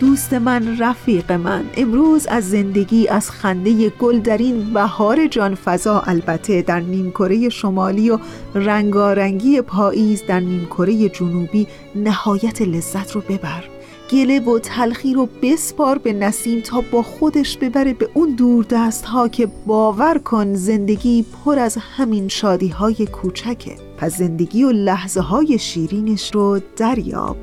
دوست 0.00 0.34
من 0.34 0.78
رفیق 0.78 1.32
من. 1.32 1.64
امروز 1.76 2.26
از 2.26 2.50
زندگی 2.50 3.08
از 3.08 3.30
خنده 3.30 3.88
گل 3.88 4.20
در 4.20 4.38
این 4.38 4.72
بهار 4.72 5.26
جانفضا 5.26 6.00
البته 6.00 6.62
در 6.62 6.80
نیمکره 6.80 7.48
شمالی 7.48 8.10
و 8.10 8.18
رنگارنگی 8.54 9.60
پاییز 9.60 10.22
در 10.26 10.40
نیمکره 10.40 11.08
جنوبی 11.08 11.66
نهایت 11.94 12.62
لذت 12.62 13.12
رو 13.12 13.20
ببر. 13.20 13.64
گله 14.10 14.40
و 14.40 14.58
تلخی 14.58 15.14
رو 15.14 15.28
بسپار 15.42 15.98
به 15.98 16.12
نسیم 16.12 16.60
تا 16.60 16.84
با 16.90 17.02
خودش 17.02 17.56
ببره 17.56 17.94
به 17.94 18.08
اون 18.14 18.34
دور 18.34 18.66
دست 18.70 19.04
ها 19.04 19.28
که 19.28 19.48
باور 19.66 20.18
کن 20.18 20.54
زندگی 20.54 21.24
پر 21.44 21.58
از 21.58 21.78
همین 21.96 22.28
شادی 22.28 22.68
های 22.68 23.06
کوچکه. 23.06 23.76
پس 23.96 24.18
زندگی 24.18 24.64
و 24.64 24.70
لحظه 24.70 25.20
های 25.20 25.58
شیرینش 25.58 26.34
رو 26.34 26.60
دریاب. 26.76 27.36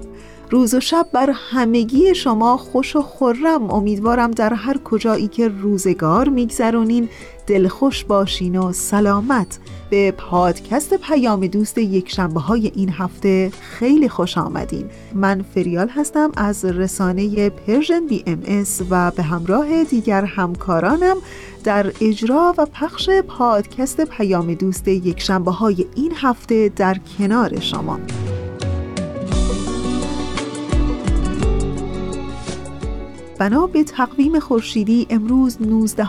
روز 0.50 0.74
و 0.74 0.80
شب 0.80 1.08
بر 1.14 1.30
همگی 1.34 2.16
شما 2.16 2.58
خوش 2.58 2.96
و 2.96 3.02
خورم. 3.02 3.72
امیدوارم 3.72 4.32
در 4.32 4.54
هر 4.54 4.78
کجایی 4.78 5.28
که 5.28 5.48
روزگار 5.48 6.30
میگذرونین 6.30 7.10
دلخوش 7.48 8.06
باشین 8.06 8.58
و 8.58 8.74
سلامت. 8.74 9.60
به 9.90 10.12
پادکست 10.12 10.94
پیام 10.94 11.48
دوست 11.48 11.78
یک 11.78 12.12
شنبه 12.12 12.40
های 12.40 12.72
این 12.76 12.90
هفته 12.90 13.52
خیلی 13.62 14.10
خوش 14.10 14.38
آمدین. 14.38 14.86
من 15.14 15.46
فریال 15.56 15.90
هستم 15.90 16.32
از 16.38 16.66
رسانه 16.66 17.50
Persian 17.50 18.08
BMS 18.08 18.82
و 18.90 19.12
به 19.12 19.24
همراه 19.24 19.84
دیگر 19.84 20.26
همکارانم 20.26 21.18
در 21.64 21.92
اجرا 22.02 22.54
و 22.58 22.66
پخش 22.66 23.10
پادکست 23.10 24.02
پیام 24.02 24.54
دوست 24.54 24.88
یک 24.88 25.22
شنبه 25.22 25.52
های 25.52 25.86
این 25.96 26.12
هفته 26.16 26.72
در 26.76 26.98
کنار 27.18 27.60
شما. 27.60 28.00
بنا 33.40 33.68
به 33.68 33.84
تقویم 33.84 34.40
خورشیدی 34.40 35.08
امروز 35.10 35.62
19 35.62 36.08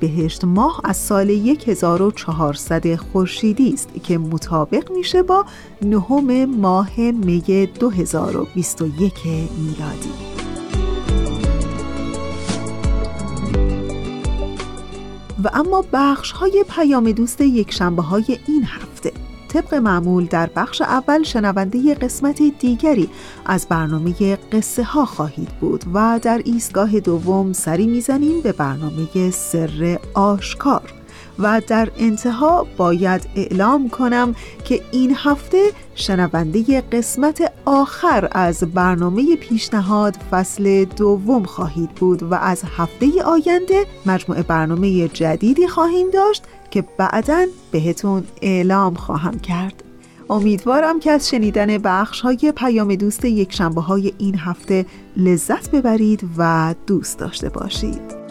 بهشت 0.00 0.44
ماه 0.44 0.80
از 0.84 0.96
سال 0.96 1.30
1400 1.30 2.96
خورشیدی 2.96 3.72
است 3.72 3.88
که 4.02 4.18
مطابق 4.18 4.92
میشه 4.92 5.22
با 5.22 5.44
نهم 5.82 6.44
ماه 6.44 7.00
می 7.00 7.68
2021 7.80 9.14
میلادی. 9.26 10.12
و 15.44 15.50
اما 15.54 15.84
بخش 15.92 16.32
های 16.32 16.64
پیام 16.68 17.12
دوست 17.12 17.40
یک 17.40 17.72
شنبه 17.72 18.02
های 18.02 18.38
این 18.46 18.64
هفته 18.64 18.91
طبق 19.52 19.74
معمول 19.74 20.26
در 20.26 20.50
بخش 20.56 20.82
اول 20.82 21.22
شنونده 21.22 21.94
قسمت 21.94 22.42
دیگری 22.58 23.10
از 23.46 23.66
برنامه 23.68 24.36
قصه 24.36 24.84
ها 24.84 25.04
خواهید 25.04 25.48
بود 25.48 25.84
و 25.94 26.20
در 26.22 26.42
ایستگاه 26.44 27.00
دوم 27.00 27.52
سری 27.52 27.86
می‌زنیم 27.86 28.40
به 28.40 28.52
برنامه 28.52 29.30
سر 29.30 29.98
آشکار 30.14 30.92
و 31.38 31.62
در 31.68 31.88
انتها 31.98 32.66
باید 32.76 33.28
اعلام 33.36 33.88
کنم 33.88 34.34
که 34.64 34.80
این 34.90 35.16
هفته 35.16 35.62
شنونده 35.94 36.80
قسمت 36.80 37.52
آخر 37.64 38.28
از 38.32 38.62
برنامه 38.74 39.36
پیشنهاد 39.36 40.16
فصل 40.30 40.84
دوم 40.84 41.44
خواهید 41.44 41.90
بود 41.90 42.22
و 42.22 42.34
از 42.34 42.62
هفته 42.76 43.22
آینده 43.24 43.86
مجموعه 44.06 44.42
برنامه 44.42 45.08
جدیدی 45.08 45.68
خواهیم 45.68 46.10
داشت 46.10 46.42
که 46.72 46.84
بعدا 46.98 47.46
بهتون 47.70 48.24
اعلام 48.42 48.94
خواهم 48.94 49.38
کرد. 49.38 49.84
امیدوارم 50.30 51.00
که 51.00 51.10
از 51.10 51.28
شنیدن 51.28 51.78
بخش 51.78 52.20
های 52.20 52.52
پیام 52.56 52.94
دوست 52.94 53.24
یک 53.24 53.52
شنبه 53.52 53.80
های 53.80 54.12
این 54.18 54.38
هفته 54.38 54.86
لذت 55.16 55.70
ببرید 55.70 56.28
و 56.38 56.74
دوست 56.86 57.18
داشته 57.18 57.48
باشید. 57.48 58.21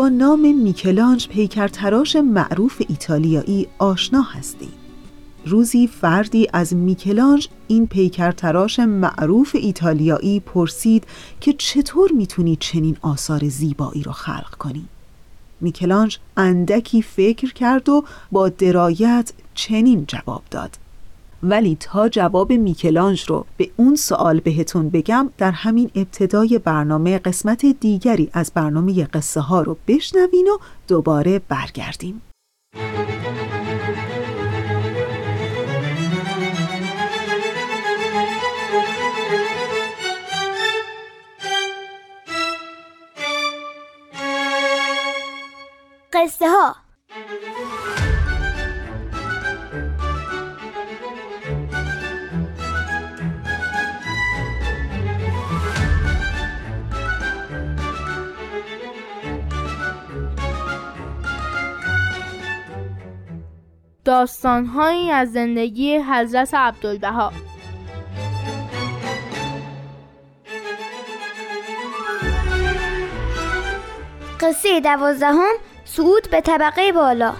با 0.00 0.08
نام 0.08 0.54
میکلانج 0.54 1.28
پیکرتراش 1.28 2.16
معروف 2.16 2.82
ایتالیایی 2.88 3.66
آشنا 3.78 4.22
هستید. 4.22 4.72
روزی 5.46 5.86
فردی 5.86 6.48
از 6.52 6.74
میکلانج 6.74 7.48
این 7.68 7.86
پیکرتراش 7.86 8.78
معروف 8.78 9.56
ایتالیایی 9.60 10.40
پرسید 10.40 11.04
که 11.40 11.52
چطور 11.52 12.12
می‌تونی 12.12 12.56
چنین 12.56 12.96
آثار 13.02 13.48
زیبایی 13.48 14.02
رو 14.02 14.12
خلق 14.12 14.54
کنی؟ 14.54 14.84
میکلانج 15.60 16.18
اندکی 16.36 17.02
فکر 17.02 17.52
کرد 17.52 17.88
و 17.88 18.04
با 18.32 18.48
درایت 18.48 19.32
چنین 19.54 20.04
جواب 20.08 20.42
داد 20.50 20.78
ولی 21.42 21.76
تا 21.80 22.08
جواب 22.08 22.52
میکلانج 22.52 23.24
رو 23.28 23.46
به 23.56 23.70
اون 23.76 23.94
سوال 23.96 24.40
بهتون 24.40 24.90
بگم 24.90 25.30
در 25.38 25.50
همین 25.50 25.90
ابتدای 25.94 26.58
برنامه 26.58 27.18
قسمت 27.18 27.66
دیگری 27.66 28.30
از 28.32 28.52
برنامه 28.54 29.04
قصه 29.04 29.40
ها 29.40 29.62
رو 29.62 29.76
بشنوین 29.88 30.48
و 30.48 30.58
دوباره 30.88 31.38
برگردیم. 31.48 32.22
قصه 46.12 46.48
ها 46.48 46.76
داستانهایی 64.10 65.10
از 65.10 65.32
زندگی 65.32 65.96
حضرت 65.96 66.54
عبدالبها. 66.54 67.32
قصه 74.40 74.80
دوازدهم 74.80 75.52
صعود 75.84 76.30
به 76.30 76.40
طبقه 76.40 76.92
بالا. 76.92 77.34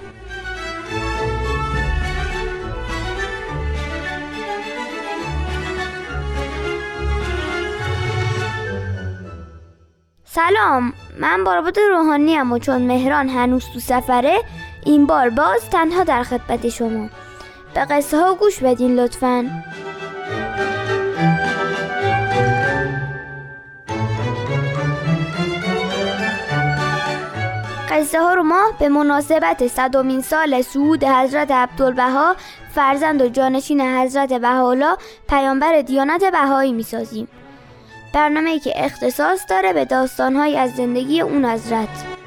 سلام 10.25 10.93
من 11.20 11.44
بارباد 11.44 11.78
روحانی 11.78 12.40
و 12.40 12.58
چون 12.58 12.82
مهران 12.82 13.28
هنوز 13.28 13.64
تو 13.75 13.81
سفره 13.81 14.38
این 14.85 15.06
بار 15.06 15.31
باز 15.31 15.71
تنها 15.71 16.05
در 16.05 16.23
خدمت 16.23 16.69
شما. 16.69 17.09
به 17.75 17.81
قصه 17.81 18.19
ها 18.19 18.35
گوش 18.35 18.62
بدین 18.62 19.00
لطفا. 19.00 19.50
قصه 27.91 28.21
ها 28.21 28.35
رو 28.35 28.43
ما 28.43 28.73
به 28.79 28.88
مناسبت 28.88 29.67
صدومین 29.67 30.23
سال 30.23 30.62
سعود 30.62 31.05
حضرت 31.05 31.50
عبدالبها 31.50 32.37
فرزند 32.75 33.23
و 33.23 33.29
جانشین 33.29 33.81
حضرت 33.81 34.32
بهاءالله 34.32 34.97
پیامبر 35.29 35.82
دیانت 35.82 36.25
بهایی 36.25 36.73
می‌سازیم. 36.73 37.29
برنامه 38.15 38.59
که 38.59 38.73
اختصاص 38.77 39.41
داره 39.49 39.73
به 39.73 39.85
داستانهایی 39.85 40.56
از 40.56 40.75
زندگی 40.75 41.21
اون 41.21 41.44
حضرت. 41.44 42.19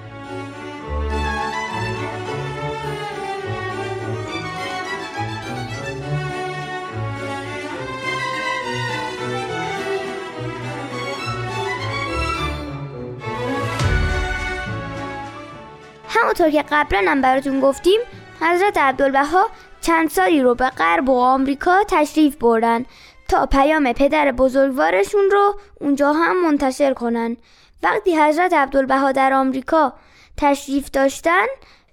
همونطور 16.24 16.50
که 16.50 16.64
قبلا 16.72 17.12
هم 17.12 17.22
براتون 17.22 17.60
گفتیم 17.60 18.00
حضرت 18.42 18.78
عبدالبها 18.78 19.50
چند 19.82 20.10
سالی 20.10 20.42
رو 20.42 20.56
به 20.56 20.70
غرب 20.70 21.10
و 21.10 21.20
آمریکا 21.20 21.84
تشریف 21.84 22.36
بردن 22.36 22.86
تا 23.28 23.46
پیام 23.46 23.94
پدر 23.94 24.32
بزرگوارشون 24.32 25.30
رو 25.32 25.56
اونجا 25.82 26.14
هم 26.14 26.46
منتشر 26.46 26.94
کنن. 26.94 27.38
وقتی 27.84 28.20
حضرت 28.20 28.54
عبدالبها 28.54 29.12
در 29.12 29.34
آمریکا 29.34 29.94
تشریف 30.38 30.92
داشتن 30.92 31.46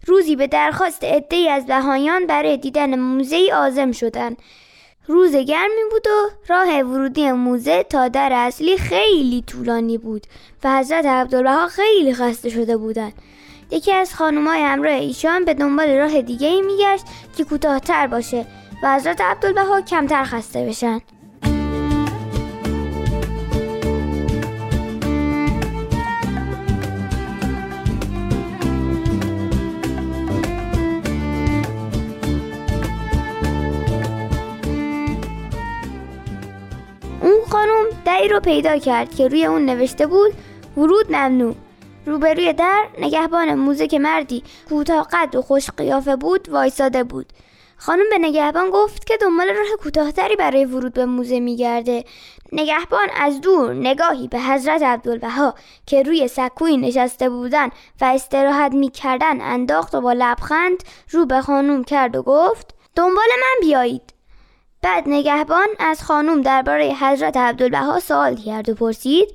روزی 0.06 0.36
به 0.36 0.46
درخواست 0.46 1.04
عدهای 1.04 1.48
از 1.48 1.66
بهایان 1.66 2.26
برای 2.26 2.56
دیدن 2.56 2.98
موزه 2.98 3.50
آزم 3.54 3.92
شدن. 3.92 4.36
روز 5.06 5.36
گرمی 5.36 5.84
بود 5.90 6.06
و 6.06 6.30
راه 6.48 6.82
ورودی 6.82 7.32
موزه 7.32 7.82
تا 7.82 8.08
در 8.08 8.30
اصلی 8.32 8.78
خیلی 8.78 9.44
طولانی 9.46 9.98
بود 9.98 10.26
و 10.64 10.78
حضرت 10.78 11.06
عبدالبها 11.06 11.66
خیلی 11.66 12.14
خسته 12.14 12.48
شده 12.48 12.76
بودند 12.76 13.12
یکی 13.70 13.92
از 13.92 14.14
خانمای 14.14 14.60
همراه 14.60 14.94
ایشان 14.94 15.44
به 15.44 15.54
دنبال 15.54 15.96
راه 15.96 16.22
دیگه 16.22 16.48
ای 16.48 16.62
میگشت 16.62 17.04
که 17.36 17.44
کوتاهتر 17.44 18.06
باشه 18.06 18.46
و 18.82 18.94
حضرت 18.94 19.20
عبدالبها 19.20 19.80
کمتر 19.80 20.24
خسته 20.24 20.66
بشن. 20.66 21.00
اون 37.22 37.40
خانم 37.50 37.84
دری 38.04 38.28
رو 38.28 38.40
پیدا 38.40 38.78
کرد 38.78 39.14
که 39.14 39.28
روی 39.28 39.46
اون 39.46 39.64
نوشته 39.66 40.06
بود 40.06 40.32
ورود 40.76 41.06
ممنوع. 41.12 41.54
روبروی 42.10 42.52
در 42.52 42.86
نگهبان 42.98 43.54
موزه 43.54 43.86
که 43.86 43.98
مردی 43.98 44.42
کوتاه 44.68 45.08
قد 45.12 45.36
و 45.36 45.42
خوش 45.42 45.70
قیافه 45.70 46.16
بود 46.16 46.48
وایساده 46.48 47.04
بود. 47.04 47.26
خانم 47.76 48.04
به 48.10 48.18
نگهبان 48.18 48.70
گفت 48.70 49.06
که 49.06 49.16
دنبال 49.16 49.48
راه 49.48 49.76
کوتاهتری 49.82 50.36
برای 50.36 50.64
ورود 50.64 50.92
به 50.92 51.06
موزه 51.06 51.40
میگرده. 51.40 52.04
نگهبان 52.52 53.08
از 53.16 53.40
دور 53.40 53.74
نگاهی 53.74 54.28
به 54.28 54.40
حضرت 54.40 54.82
عبدالبها 54.82 55.54
که 55.86 56.02
روی 56.02 56.28
سکوی 56.28 56.76
نشسته 56.76 57.28
بودن 57.28 57.68
و 58.00 58.04
استراحت 58.04 58.72
می‌کردن 58.72 59.40
انداخت 59.40 59.94
و 59.94 60.00
با 60.00 60.12
لبخند 60.12 60.84
رو 61.10 61.26
به 61.26 61.40
خانم 61.40 61.84
کرد 61.84 62.16
و 62.16 62.22
گفت 62.22 62.74
دنبال 62.96 63.28
من 63.36 63.66
بیایید. 63.66 64.14
بعد 64.82 65.04
نگهبان 65.06 65.68
از 65.78 66.02
خانم 66.02 66.42
درباره 66.42 66.94
حضرت 67.00 67.36
عبدالبها 67.36 68.00
سوال 68.00 68.36
کرد 68.36 68.68
و 68.68 68.74
پرسید 68.74 69.28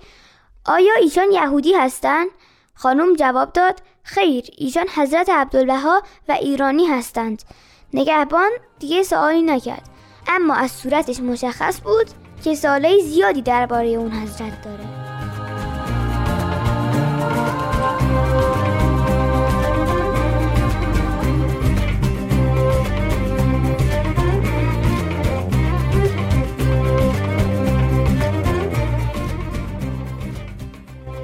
آیا 0.66 0.94
ایشان 1.02 1.32
یهودی 1.32 1.74
هستند؟ 1.74 2.28
خانم 2.76 3.16
جواب 3.16 3.54
داد 3.54 3.82
خیر 4.04 4.46
ایشان 4.58 4.86
حضرت 4.96 5.30
عبدالبها 5.30 6.04
و 6.28 6.32
ایرانی 6.32 6.86
هستند. 6.86 7.44
نگهبان 7.94 8.50
دیگه 8.80 9.04
سوالی 9.04 9.42
نکرد 9.42 9.90
اما 10.28 10.54
از 10.54 10.72
صورتش 10.72 11.20
مشخص 11.20 11.82
بود 11.82 12.08
که 12.44 12.56
سالهای 12.56 13.02
زیادی 13.02 13.42
درباره 13.42 13.88
اون 13.88 14.12
حضرت 14.12 14.62
داره. 14.62 15.05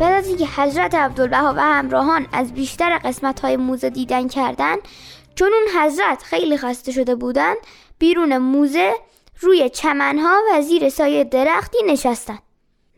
بعد 0.01 0.13
از 0.13 0.27
اینکه 0.27 0.45
حضرت 0.45 0.95
عبدالبها 0.95 1.53
و 1.57 1.61
همراهان 1.61 2.27
از 2.33 2.53
بیشتر 2.53 2.97
قسمت 2.97 3.39
های 3.39 3.57
موزه 3.57 3.89
دیدن 3.89 4.27
کردن 4.27 4.75
چون 5.35 5.51
اون 5.53 5.81
حضرت 5.81 6.23
خیلی 6.23 6.57
خسته 6.57 6.91
شده 6.91 7.15
بودن 7.15 7.53
بیرون 7.99 8.37
موزه 8.37 8.93
روی 9.39 9.69
چمنها 9.69 10.39
و 10.51 10.61
زیر 10.61 10.89
سایه 10.89 11.23
درختی 11.23 11.77
نشستن. 11.87 12.39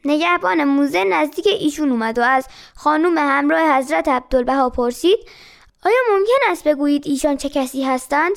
نگهبان 0.06 0.64
موزه 0.64 1.04
نزدیک 1.04 1.48
ایشون 1.48 1.90
اومد 1.90 2.20
و 2.20 2.22
از 2.22 2.48
خانوم 2.76 3.18
همراه 3.18 3.78
حضرت 3.78 4.08
عبدالبها 4.08 4.70
پرسید 4.70 5.20
آیا 5.86 5.98
ممکن 6.12 6.52
است 6.52 6.68
بگویید 6.68 7.04
ایشان 7.06 7.38
چه 7.38 7.50
کسی 7.50 7.84
هستند؟ 7.84 8.34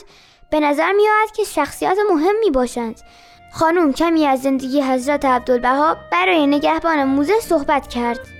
به 0.51 0.61
نظر 0.61 0.93
می 0.93 1.03
که 1.37 1.45
شخصیت 1.45 1.97
مهمی 2.11 2.51
باشند. 2.51 3.01
خانوم 3.53 3.93
کمی 3.93 4.27
از 4.27 4.43
زندگی 4.43 4.83
حضرت 4.83 5.25
عبدالبها 5.25 5.97
برای 6.13 6.47
نگهبان 6.47 7.05
موزه 7.05 7.41
صحبت 7.41 7.89
کرد. 7.89 8.36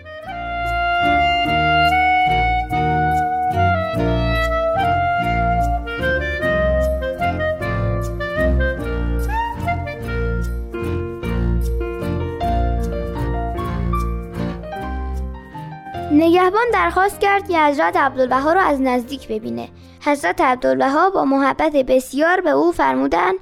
نگهبان 16.19 16.71
درخواست 16.73 17.21
کرد 17.21 17.49
که 17.49 17.59
حضرت 17.59 17.97
عبدالبها 17.97 18.53
را 18.53 18.63
از 18.63 18.81
نزدیک 18.81 19.29
ببینه. 19.29 19.69
حضرت 20.05 20.41
عبدالبها 20.41 21.11
با 21.11 21.25
محبت 21.25 21.73
بسیار 21.73 22.41
به 22.41 22.51
او 22.51 22.73
فرمودن 22.73 23.33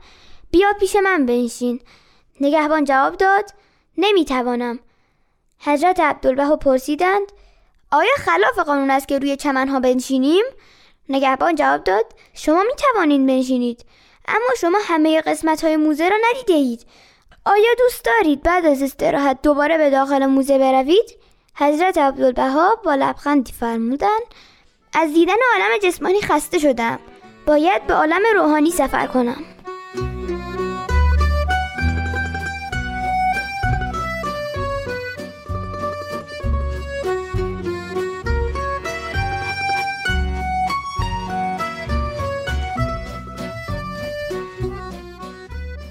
بیا 0.50 0.72
پیش 0.80 0.96
من 0.96 1.26
بنشین. 1.26 1.80
نگهبان 2.40 2.84
جواب 2.84 3.16
داد 3.16 3.50
نمی‌توانم. 3.98 4.78
حضرت 5.58 6.00
عبدالبها 6.00 6.56
پرسیدند 6.56 7.32
آیا 7.92 8.14
خلاف 8.18 8.58
قانون 8.58 8.90
است 8.90 9.08
که 9.08 9.18
روی 9.18 9.36
چمنها 9.36 9.80
بنشینیم؟ 9.80 10.44
نگهبان 11.08 11.54
جواب 11.54 11.84
داد 11.84 12.06
شما 12.32 12.62
می 12.62 12.74
توانید 12.76 13.26
بنشینید 13.26 13.84
اما 14.28 14.54
شما 14.60 14.78
همه 14.82 15.20
قسمت 15.20 15.64
های 15.64 15.76
موزه 15.76 16.08
را 16.08 16.16
ندیده 16.30 16.54
اید. 16.54 16.86
آیا 17.44 17.74
دوست 17.78 18.04
دارید 18.04 18.42
بعد 18.42 18.66
از 18.66 18.82
استراحت 18.82 19.42
دوباره 19.42 19.78
به 19.78 19.90
داخل 19.90 20.26
موزه 20.26 20.58
بروید؟ 20.58 21.23
حضرت 21.56 21.98
عبدالبها 21.98 22.74
با 22.84 22.94
لبخندی 22.94 23.52
فرمودند 23.52 24.22
از 24.92 25.12
دیدن 25.12 25.34
عالم 25.52 25.78
جسمانی 25.82 26.20
خسته 26.20 26.58
شدم. 26.58 26.98
باید 27.46 27.86
به 27.86 27.94
عالم 27.94 28.22
روحانی 28.34 28.70
سفر 28.70 29.06
کنم. 29.06 29.44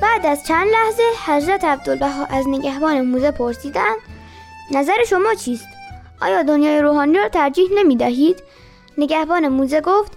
بعد 0.01 0.25
از 0.25 0.45
چند 0.45 0.67
لحظه 0.67 1.03
حضرت 1.25 1.63
عبدالبها 1.63 2.25
از 2.25 2.47
نگهبان 2.47 3.01
موزه 3.01 3.31
پرسیدند. 3.31 4.12
نظر 4.71 5.03
شما 5.07 5.33
چیست؟ 5.33 5.67
آیا 6.21 6.43
دنیای 6.43 6.81
روحانی 6.81 7.17
را 7.17 7.29
ترجیح 7.29 7.69
نمی 7.75 7.95
دهید؟ 7.95 8.43
نگهبان 8.97 9.47
موزه 9.47 9.81
گفت 9.81 10.11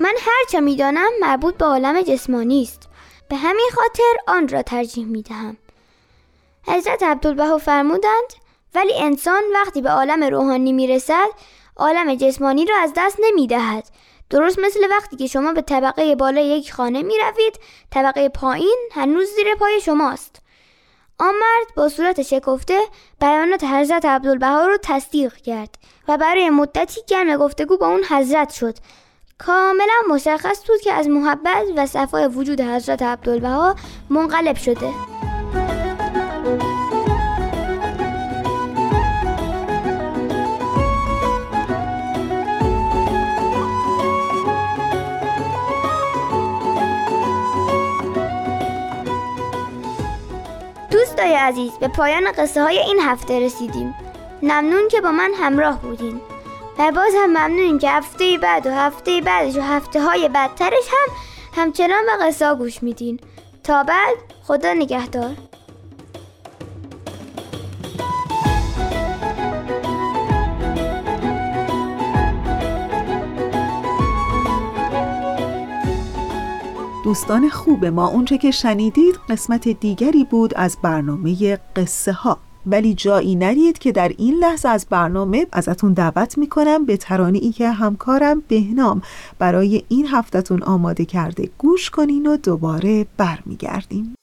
من 0.00 0.14
هر 0.20 0.44
چه 0.50 0.60
می 0.60 0.76
دانم 0.76 1.10
مربوط 1.20 1.56
به 1.56 1.64
عالم 1.64 2.02
جسمانی 2.02 2.62
است 2.62 2.88
به 3.28 3.36
همین 3.36 3.70
خاطر 3.74 4.16
آن 4.26 4.48
را 4.48 4.62
ترجیح 4.62 5.06
می 5.06 5.22
دهم 5.22 5.56
حضرت 6.66 7.02
عبدالبها 7.02 7.58
فرمودند 7.58 8.34
ولی 8.74 8.94
انسان 8.94 9.42
وقتی 9.54 9.82
به 9.82 9.90
عالم 9.90 10.24
روحانی 10.24 10.72
می 10.72 10.86
رسد 10.86 11.28
عالم 11.76 12.14
جسمانی 12.14 12.66
را 12.66 12.76
از 12.76 12.92
دست 12.96 13.16
نمی 13.22 13.46
دهد 13.46 13.84
درست 14.30 14.58
مثل 14.58 14.80
وقتی 14.90 15.16
که 15.16 15.26
شما 15.26 15.52
به 15.52 15.62
طبقه 15.62 16.16
بالای 16.16 16.46
یک 16.46 16.72
خانه 16.72 17.02
می 17.02 17.14
روید 17.18 17.60
طبقه 17.90 18.28
پایین 18.28 18.88
هنوز 18.92 19.28
زیر 19.28 19.54
پای 19.54 19.80
شماست 19.80 20.42
آن 21.20 21.34
مرد 21.34 21.74
با 21.76 21.88
صورت 21.88 22.22
شکفته 22.22 22.80
بیانات 23.20 23.64
حضرت 23.64 24.04
عبدالبها 24.04 24.66
رو 24.66 24.76
تصدیق 24.82 25.34
کرد 25.36 25.78
و 26.08 26.18
برای 26.18 26.50
مدتی 26.50 27.00
گرم 27.06 27.36
گفتگو 27.36 27.76
با 27.76 27.86
اون 27.86 28.04
حضرت 28.10 28.50
شد. 28.50 28.74
کاملا 29.38 29.94
مشخص 30.10 30.66
بود 30.68 30.80
که 30.80 30.92
از 30.92 31.08
محبت 31.08 31.64
و 31.76 31.86
صفای 31.86 32.26
وجود 32.26 32.60
حضرت 32.60 33.02
عبدالبها 33.02 33.76
منقلب 34.10 34.56
شده. 34.56 34.90
عزیز 51.22 51.72
به 51.72 51.88
پایان 51.88 52.32
قصه 52.32 52.62
های 52.62 52.78
این 52.78 53.00
هفته 53.00 53.40
رسیدیم. 53.40 53.94
ممنون 54.42 54.88
که 54.88 55.00
با 55.00 55.10
من 55.10 55.30
همراه 55.40 55.80
بودین. 55.82 56.20
و 56.78 56.92
باز 56.92 57.12
هم 57.16 57.30
ممنون 57.30 57.78
که 57.78 57.90
هفته 57.90 58.38
بعد 58.38 58.66
و 58.66 58.70
هفته 58.70 59.20
بعدش 59.20 59.56
و 59.56 59.60
هفته 59.60 60.00
های 60.02 60.28
بدترش 60.28 60.84
هم 60.88 61.14
همچنان 61.62 62.02
به 62.06 62.26
قصه 62.26 62.54
گوش 62.54 62.82
میدین. 62.82 63.20
تا 63.64 63.82
بعد 63.82 64.16
خدا 64.42 64.72
نگهدار. 64.72 65.49
دوستان 77.04 77.48
خوب 77.48 77.84
ما 77.84 78.08
اونچه 78.08 78.38
که 78.38 78.50
شنیدید 78.50 79.14
قسمت 79.28 79.68
دیگری 79.68 80.24
بود 80.24 80.54
از 80.54 80.78
برنامه 80.82 81.58
قصه 81.76 82.12
ها 82.12 82.38
ولی 82.66 82.94
جایی 82.94 83.34
نرید 83.34 83.78
که 83.78 83.92
در 83.92 84.12
این 84.18 84.34
لحظه 84.34 84.68
از 84.68 84.86
برنامه 84.90 85.46
ازتون 85.52 85.92
دعوت 85.92 86.38
می‌کنم 86.38 86.86
به 86.86 86.96
ترانه 86.96 87.38
ای 87.38 87.52
که 87.52 87.70
همکارم 87.70 88.42
بهنام 88.48 89.02
برای 89.38 89.82
این 89.88 90.06
هفتهتون 90.06 90.62
آماده 90.62 91.04
کرده 91.04 91.50
گوش 91.58 91.90
کنین 91.90 92.26
و 92.26 92.36
دوباره 92.36 93.06
برمیگردیم. 93.16 94.14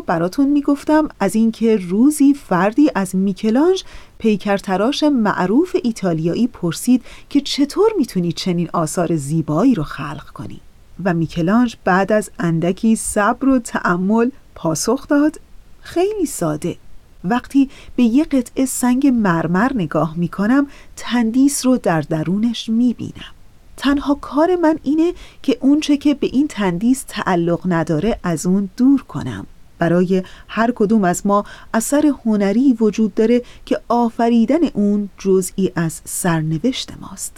براتون 0.00 0.48
می‌گفتم 0.48 1.08
از 1.20 1.34
اینکه 1.34 1.76
روزی 1.76 2.34
فردی 2.34 2.90
از 2.94 3.16
میکلانج 3.16 3.84
پیکرتراش 4.18 5.02
معروف 5.02 5.76
ایتالیایی 5.82 6.46
پرسید 6.46 7.02
که 7.28 7.40
چطور 7.40 7.90
می‌تونی 7.96 8.32
چنین 8.32 8.68
آثار 8.72 9.16
زیبایی 9.16 9.74
رو 9.74 9.82
خلق 9.82 10.26
کنی. 10.34 10.60
و 11.04 11.14
میکلانج 11.14 11.76
بعد 11.84 12.12
از 12.12 12.30
اندکی 12.38 12.96
صبر 12.96 13.48
و 13.48 13.58
تعمل 13.58 14.30
پاسخ 14.54 15.08
داد 15.08 15.40
خیلی 15.80 16.26
ساده. 16.26 16.76
وقتی 17.24 17.70
به 17.96 18.02
یه 18.02 18.24
قطعه 18.24 18.66
سنگ 18.66 19.06
مرمر 19.06 19.72
نگاه 19.74 20.14
می‌کنم 20.16 20.66
تندیس 20.96 21.66
رو 21.66 21.76
در 21.76 22.00
درونش 22.00 22.68
می‌بینم. 22.68 23.32
تنها 23.76 24.14
کار 24.14 24.56
من 24.56 24.78
اینه 24.82 25.12
که 25.42 25.58
اونچه 25.60 25.96
که 25.96 26.14
به 26.14 26.26
این 26.26 26.48
تندیس 26.48 27.04
تعلق 27.08 27.60
نداره 27.64 28.18
از 28.22 28.46
اون 28.46 28.68
دور 28.76 29.02
کنم. 29.02 29.46
برای 29.82 30.22
هر 30.48 30.72
کدوم 30.74 31.04
از 31.04 31.26
ما 31.26 31.44
اثر 31.74 32.12
هنری 32.24 32.76
وجود 32.80 33.14
داره 33.14 33.42
که 33.66 33.80
آفریدن 33.88 34.64
اون 34.74 35.08
جزئی 35.18 35.72
از 35.76 36.00
سرنوشت 36.04 36.90
ماست. 37.00 37.36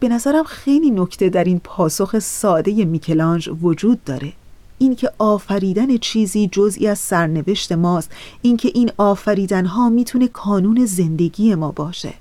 به 0.00 0.08
نظرم 0.08 0.44
خیلی 0.44 0.90
نکته 0.90 1.28
در 1.28 1.44
این 1.44 1.60
پاسخ 1.64 2.18
ساده 2.18 2.84
میکلانج 2.84 3.50
وجود 3.62 4.04
داره. 4.04 4.32
اینکه 4.78 5.10
آفریدن 5.18 5.96
چیزی 5.96 6.48
جزئی 6.52 6.86
از 6.86 6.98
سرنوشت 6.98 7.72
ماست 7.72 8.10
اینکه 8.42 8.70
این 8.74 8.90
آفریدن 8.96 9.66
ها 9.66 9.88
می‌تونه 9.88 10.28
کانون 10.28 10.86
زندگی 10.86 11.54
ما 11.54 11.72
باشه. 11.72 12.14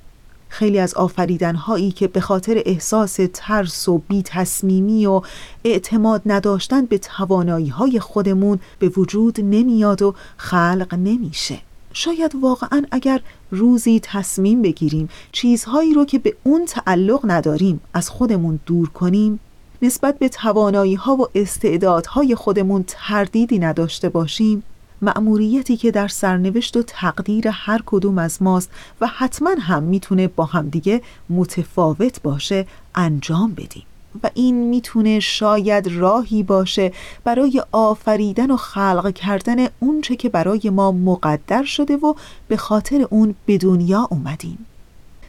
خیلی 0.50 0.80
از 0.80 0.94
آفریدن 0.94 1.56
هایی 1.56 1.92
که 1.92 2.08
به 2.08 2.22
خاطر 2.22 2.62
احساس 2.66 3.20
ترس 3.34 3.90
و 3.90 3.98
بی 3.98 4.22
تصمیمی 4.26 5.06
و 5.06 5.22
اعتماد 5.64 6.22
نداشتن 6.26 6.86
به 6.86 6.98
توانایی 6.98 7.70
های 7.70 8.00
خودمون 8.00 8.60
به 8.80 8.90
وجود 8.90 9.42
نمیاد 9.42 10.02
و 10.02 10.16
خلق 10.38 10.94
نمیشه. 10.94 11.60
شاید 11.94 12.36
واقعا 12.42 12.86
اگر 12.92 13.22
روزی 13.52 14.00
تصمیم 14.04 14.62
بگیریم 14.62 15.10
چیزهایی 15.32 15.94
رو 15.94 16.06
که 16.06 16.20
به 16.20 16.36
اون 16.44 16.66
تعلق 16.66 17.20
نداریم 17.24 17.82
از 17.94 18.10
خودمون 18.10 18.60
دور 18.66 18.90
کنیم 18.90 19.40
نسبت 19.82 20.20
به 20.20 20.30
توانایی 20.30 20.96
ها 20.96 21.16
و 21.16 21.28
استعدادهای 21.36 22.36
خودمون 22.36 22.86
تردیدی 22.88 23.60
نداشته 23.60 24.10
باشیم 24.10 24.64
مأموریتی 25.02 25.78
که 25.78 25.92
در 25.92 26.08
سرنوشت 26.08 26.78
و 26.78 26.84
تقدیر 26.84 27.48
هر 27.48 27.82
کدوم 27.86 28.18
از 28.18 28.42
ماست 28.42 28.72
و 29.02 29.08
حتما 29.08 29.50
هم 29.60 29.84
می‌تونه 29.84 30.28
با 30.28 30.46
همدیگه 30.46 31.02
متفاوت 31.30 32.22
باشه 32.22 32.68
انجام 32.96 33.54
بدیم. 33.54 33.84
و 34.24 34.30
این 34.34 34.56
می‌تونه 34.56 35.20
شاید 35.20 35.88
راهی 35.88 36.44
باشه 36.44 36.92
برای 37.24 37.64
آفریدن 37.72 38.52
و 38.52 38.58
خلق 38.58 39.14
کردن 39.14 39.68
اونچه 39.80 40.16
که 40.16 40.30
برای 40.30 40.70
ما 40.70 40.92
مقدر 40.92 41.64
شده 41.64 41.98
و 41.98 42.14
به 42.48 42.58
خاطر 42.58 43.08
اون 43.10 43.36
به 43.46 43.58
دنیا 43.58 44.08
اومدیم. 44.12 44.66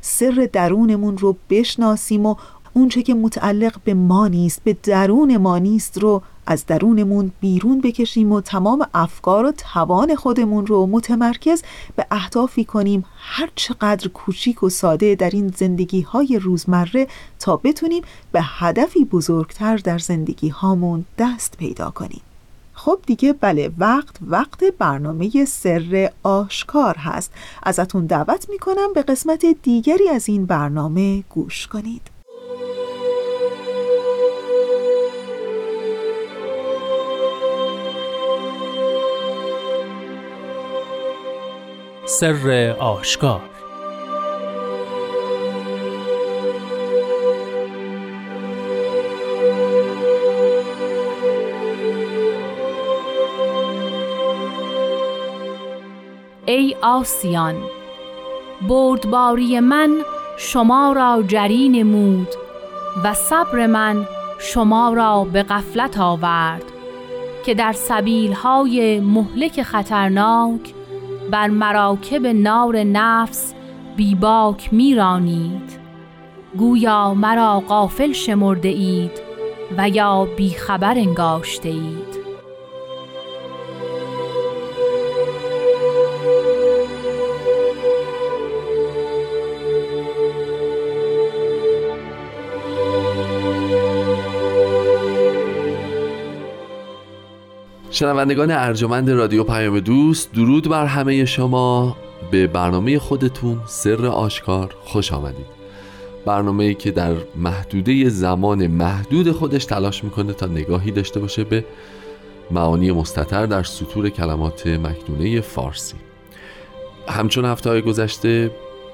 سر 0.01 0.49
درونمون 0.53 1.19
رو 1.19 1.37
بشناسیم 1.51 2.27
و 2.27 2.35
اونچه 2.81 3.03
که 3.03 3.15
متعلق 3.15 3.77
به 3.85 3.95
ما 3.95 4.29
نیست 4.29 4.65
به 4.65 4.77
درون 4.83 5.37
ما 5.37 5.59
نیست 5.59 5.99
رو 5.99 6.23
از 6.47 6.67
درونمون 6.67 7.33
بیرون 7.41 7.81
بکشیم 7.81 8.33
و 8.33 8.41
تمام 8.41 8.87
افکار 8.95 9.45
و 9.45 9.53
توان 9.53 10.15
خودمون 10.15 10.67
رو 10.67 10.87
متمرکز 10.87 11.63
به 11.97 12.07
اهدافی 12.11 12.65
کنیم. 12.65 13.05
هر 13.17 13.51
چقدر 13.55 14.09
کوچیک 14.09 14.63
و 14.63 14.69
ساده 14.69 15.15
در 15.15 15.31
این 15.31 15.49
زندگی 15.57 16.01
های 16.01 16.39
روزمره 16.43 17.07
تا 17.39 17.57
بتونیم 17.57 18.03
به 18.33 18.41
هدفی 18.43 19.05
بزرگتر 19.05 19.77
در 19.77 19.99
زندگی 19.99 20.49
هامون 20.49 21.05
دست 21.19 21.57
پیدا 21.59 21.91
کنیم. 21.91 22.21
خب 22.75 22.99
دیگه 23.07 23.33
بله 23.33 23.71
وقت 23.79 24.17
وقت 24.27 24.65
برنامه 24.79 25.45
سر 25.45 26.11
آشکار 26.23 26.97
هست. 26.97 27.33
ازتون 27.63 28.07
دعوت 28.07 28.51
می‌کنم 28.51 28.93
به 28.95 29.03
قسمت 29.03 29.47
دیگری 29.63 30.09
از 30.09 30.29
این 30.29 30.47
برنامه 30.47 31.25
گوش 31.29 31.67
کنید. 31.67 32.20
سر 42.13 42.77
آشکار. 42.79 43.41
ای 56.47 56.77
آسیان 56.83 57.55
بردباری 58.69 59.61
من 59.61 59.91
شما 60.39 60.93
را 60.93 61.23
جری 61.29 61.69
نمود 61.69 62.29
و 63.05 63.15
صبر 63.15 63.67
من 63.67 64.07
شما 64.39 64.93
را 64.93 65.25
به 65.25 65.43
غفلت 65.43 65.99
آورد 65.99 66.65
که 67.47 67.55
در 67.55 67.73
سبیلهای 67.73 69.01
مهلک 69.01 69.63
خطرناک 69.63 70.80
بر 71.31 71.49
مراکب 71.49 72.27
نار 72.27 72.77
نفس 72.77 73.55
بیباک 73.97 74.73
میرانید. 74.73 75.81
گویا 76.59 77.15
مرا 77.15 77.61
غافل 77.69 78.13
شمرده 78.13 78.69
اید 78.69 79.21
و 79.79 79.89
یا 79.89 80.29
بیخبر 80.37 80.99
انگاشته 80.99 81.69
اید 81.69 82.10
شنوندگان 98.01 98.51
ارجمند 98.51 99.11
رادیو 99.11 99.45
پیام 99.45 99.81
دوست 99.81 100.33
درود 100.33 100.69
بر 100.69 100.87
همه 100.87 101.25
شما. 101.25 101.97
به 102.31 102.47
برنامه 102.47 102.99
خودتون 102.99 103.61
سر 103.67 104.07
آشکار 104.07 104.75
خوش 104.85 105.13
آمدید. 105.13 105.47
برنامه 106.27 106.75
که 106.75 106.91
در 106.91 107.15
محدوده 107.37 108.09
زمان 108.09 108.67
محدود 108.67 109.33
خودش 109.33 109.65
تلاش 109.65 110.05
می‌کنه 110.05 110.33
تا 110.33 110.47
نگاهی 110.47 110.91
داشته 110.91 111.21
باشه 111.21 111.45
به 111.45 111.65
معانی 112.51 112.93
مستطر 112.93 113.47
در 113.47 113.63
سطور 113.63 114.09
کلمات 114.09 114.67
مکنونه 114.67 115.41
فارسی. 115.41 115.97
همچون 117.09 117.45
هفته 117.45 117.71
های 117.71 117.83
گذشته 117.83 118.51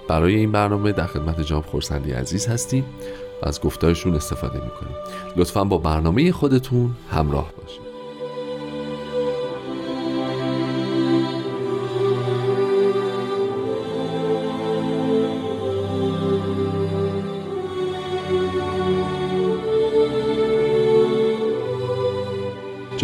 برای 0.08 0.34
این 0.34 0.52
برنامه 0.52 0.92
در 0.92 1.06
خدمت 1.06 1.40
جام 1.40 1.62
خورسندی 1.62 2.12
عزیز 2.12 2.46
هستیم 2.46 2.84
و 3.42 3.48
از 3.48 3.60
گفتارشون 3.60 4.14
استفاده 4.14 4.54
می‌کنیم. 4.54 4.96
لطفا 5.36 5.64
با 5.64 5.78
برنامه 5.78 6.32
خودتون 6.32 6.90
همراه 7.10 7.52
باشید. 7.62 7.85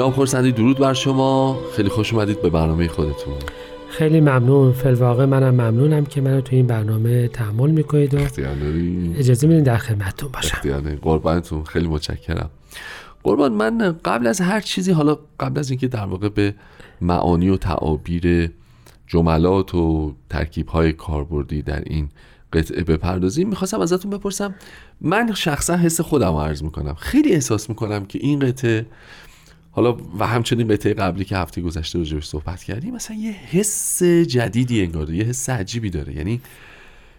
جام 0.02 0.12
خورسندی 0.12 0.52
درود 0.52 0.78
بر 0.78 0.94
شما. 0.94 1.58
خیلی 1.76 1.88
خوش 1.88 2.14
اومدید 2.14 2.42
به 2.42 2.50
برنامه 2.50 2.88
خودتون. 2.88 3.34
خیلی 3.88 4.20
ممنون 4.20 4.72
فلواقع 4.72 5.24
منم 5.24 5.50
ممنونم 5.54 6.04
که 6.04 6.20
منو 6.20 6.40
تو 6.40 6.56
این 6.56 6.66
برنامه 6.66 7.28
تحمل 7.28 7.70
می‌کنید 7.70 8.14
و 8.14 8.18
اجازه 9.16 9.46
میدین 9.46 9.62
در 9.62 9.76
خدمتتون 9.76 10.30
باشم. 10.32 10.98
قربانتون. 11.02 11.64
خیلی 11.64 11.88
متشکرم. 11.88 12.50
قربان 13.22 13.52
من 13.52 13.96
قبل 14.04 14.26
از 14.26 14.40
هر 14.40 14.60
چیزی 14.60 14.92
حالا 14.92 15.18
قبل 15.40 15.58
از 15.58 15.70
اینکه 15.70 15.88
در 15.88 16.04
واقع 16.04 16.28
به 16.28 16.54
معانی 17.00 17.48
و 17.48 17.56
تعابیر 17.56 18.50
جملات 19.06 19.74
و 19.74 20.14
ترکیب 20.30 20.68
های 20.68 20.92
کاربردی 20.92 21.62
در 21.62 21.82
این 21.86 22.08
قطعه 22.52 22.84
بپردازیم 22.84 23.48
می‌خواستم 23.48 23.80
ازتون 23.80 24.10
بپرسم. 24.10 24.54
من 25.00 25.34
شخصا 25.34 25.76
حس 25.76 26.00
خودم 26.00 26.34
عرض 26.34 26.62
می‌کنم. 26.62 26.94
خیلی 26.94 27.32
احساس 27.32 27.68
می‌کنم 27.68 28.04
که 28.04 28.18
این 28.22 28.38
قطعه 28.38 28.86
حالا 29.74 29.96
و 30.18 30.26
همچنین 30.26 30.68
قطعه 30.68 30.94
قبلی 30.94 31.24
که 31.24 31.36
هفته 31.36 31.60
گذشته 31.60 31.98
راجبش 31.98 32.24
صحبت 32.26 32.62
کردیم 32.64 32.94
مثلا 32.94 33.16
یه 33.16 33.32
حس 33.32 34.02
جدیدی 34.02 34.82
انگاره 34.82 35.16
یه 35.16 35.24
حس 35.24 35.50
عجیبی 35.50 35.90
داره. 35.90 36.16
یعنی 36.16 36.40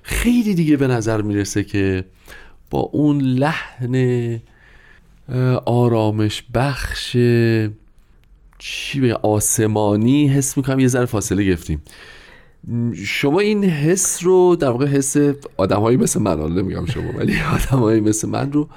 خیلی 0.04 0.54
دیگه 0.56 0.78
به 0.78 0.88
نظر 0.88 1.22
می‌رسه 1.22 1.64
که 1.64 2.06
با 2.70 2.80
اون 2.80 3.22
لحن 3.22 4.40
آرامش 5.66 6.44
بخش 6.54 7.18
چی 8.60 9.00
به 9.00 9.16
آسمانی 9.16 10.28
حس 10.28 10.58
می‌کنم 10.58 10.80
یه 10.80 10.88
ذره 10.88 11.06
فاصله 11.06 11.44
گرفتیم. 11.44 11.82
شما 12.96 13.40
این 13.40 13.64
حس 13.64 14.24
رو 14.24 14.56
در 14.56 14.70
واقع 14.70 14.86
حس 14.86 15.18
آدمهایی 15.58 15.98
مثل 15.98 16.22
من 16.22 16.40
حالا 16.40 16.62
نمیگم 16.62 16.86
شما 16.86 17.12
ولی 17.18 17.36
آدمهایی 17.56 18.02
مثل 18.02 18.30
من 18.30 18.52
رو 18.52 18.70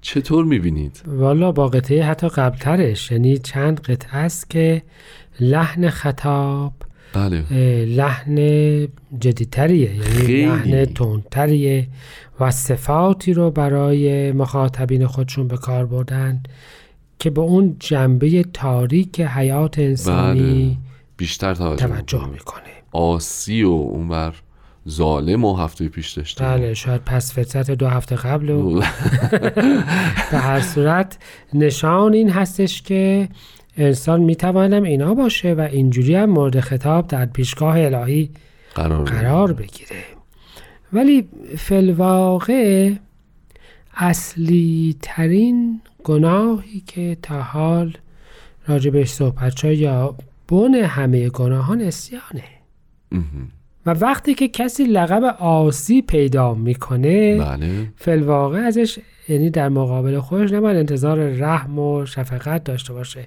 چطور 0.00 0.44
می‌بینید؟ 0.44 1.02
والا 1.06 1.52
با 1.52 1.68
قطعه 1.68 2.04
حتی 2.04 2.28
قبلترش 2.28 3.10
یعنی 3.10 3.38
چند 3.38 3.80
قطعه 3.80 4.16
است 4.16 4.50
که 4.50 4.82
لحن 5.40 5.90
خطاب 5.90 6.72
بله. 7.12 7.44
لحن 7.84 8.36
جدیتریه 9.20 9.94
یعنی 9.94 10.46
لحن 10.46 10.84
تندتریه 10.84 11.88
و 12.40 12.50
صفاتی 12.50 13.32
رو 13.32 13.50
برای 13.50 14.32
مخاطبین 14.32 15.06
خودشون 15.06 15.48
به 15.48 15.56
کار 15.56 15.86
بردن 15.86 16.42
که 17.18 17.30
به 17.30 17.40
اون 17.40 17.76
جنبه 17.78 18.42
تاریک 18.42 19.20
حیات 19.20 19.78
انسانی 19.78 20.64
بله. 20.64 20.76
بیشتر 21.16 21.54
توجه 21.54 22.26
می‌کنه 22.26 22.62
آسی 22.92 23.62
و 23.62 23.68
اونور 23.68 24.34
ظالم 24.88 25.44
و 25.44 25.56
هفته 25.56 25.88
پیش 25.88 26.10
داشته. 26.10 26.44
بله 26.44 26.74
شاید 26.74 27.04
پس 27.04 27.34
فطرت 27.34 27.70
دو 27.70 27.88
هفته 27.88 28.16
قبل 28.16 28.50
و 28.50 28.80
به 30.30 30.38
هر 30.38 30.60
صورت 30.60 31.18
نشان 31.54 32.12
این 32.12 32.30
هستش 32.30 32.82
که 32.82 33.28
انسان 33.76 34.20
می‌توانم 34.20 34.82
اینا 34.82 35.14
باشه 35.14 35.54
و 35.54 35.60
اینجوری 35.60 36.14
هم 36.14 36.30
مورد 36.30 36.60
خطاب 36.60 37.06
در 37.06 37.26
پیشگاه 37.26 37.80
الهی 37.80 38.30
قرار, 38.74 39.04
قرار 39.04 39.52
بگیره. 39.52 40.02
ولی 40.92 41.28
فلواقع 41.56 42.92
اصلی 43.96 44.96
ترین 45.02 45.80
گناهی 46.04 46.82
که 46.86 47.16
تا 47.22 47.42
حال 47.42 47.96
راجبش 48.68 49.08
صحبت 49.08 49.64
یا 49.64 50.16
بن 50.48 50.74
همه 50.74 51.28
گناهان 51.28 51.80
اسیانه. 51.80 52.44
و 53.90 53.94
وقتی 54.00 54.34
که 54.34 54.48
کسی 54.48 54.84
لقب 54.84 55.24
آسی 55.38 56.02
پیدا 56.02 56.54
می‌کنه 56.54 57.38
بله. 57.38 57.92
فلواقع 57.96 58.58
ازش 58.58 58.98
یعنی 59.28 59.50
در 59.50 59.68
مقابل 59.68 60.18
خودش 60.18 60.52
نباید 60.52 60.76
انتظار 60.76 61.18
رحم 61.18 61.78
و 61.78 62.06
شفقت 62.06 62.64
داشته 62.64 62.92
باشه 62.92 63.24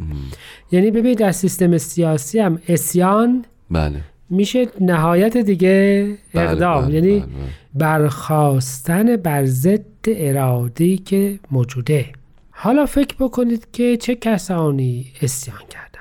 یعنی 0.72 0.92
ببینید 0.92 1.18
در 1.18 1.32
سیستم 1.32 1.78
سیاسی 1.78 2.40
هم 2.40 2.60
اسیان 2.68 3.46
بله. 3.72 4.02
میشه 4.30 4.68
نهایت 4.82 5.38
دیگه 5.38 6.08
بله، 6.34 6.44
اقدام 6.44 6.86
بله، 6.86 6.94
یعنی 6.94 7.20
بله، 7.20 7.20
بله. 7.20 7.30
برخواستن 7.76 9.16
بر 9.16 9.46
ضد 9.46 9.82
ارادی 10.08 10.98
که 10.98 11.40
موجوده 11.52 12.06
حالا 12.52 12.86
فکر 12.86 13.16
بکنید 13.20 13.68
که 13.72 13.98
چه 13.98 14.16
کسانی 14.16 15.06
اسیان 15.22 15.58
کردن 15.70 15.93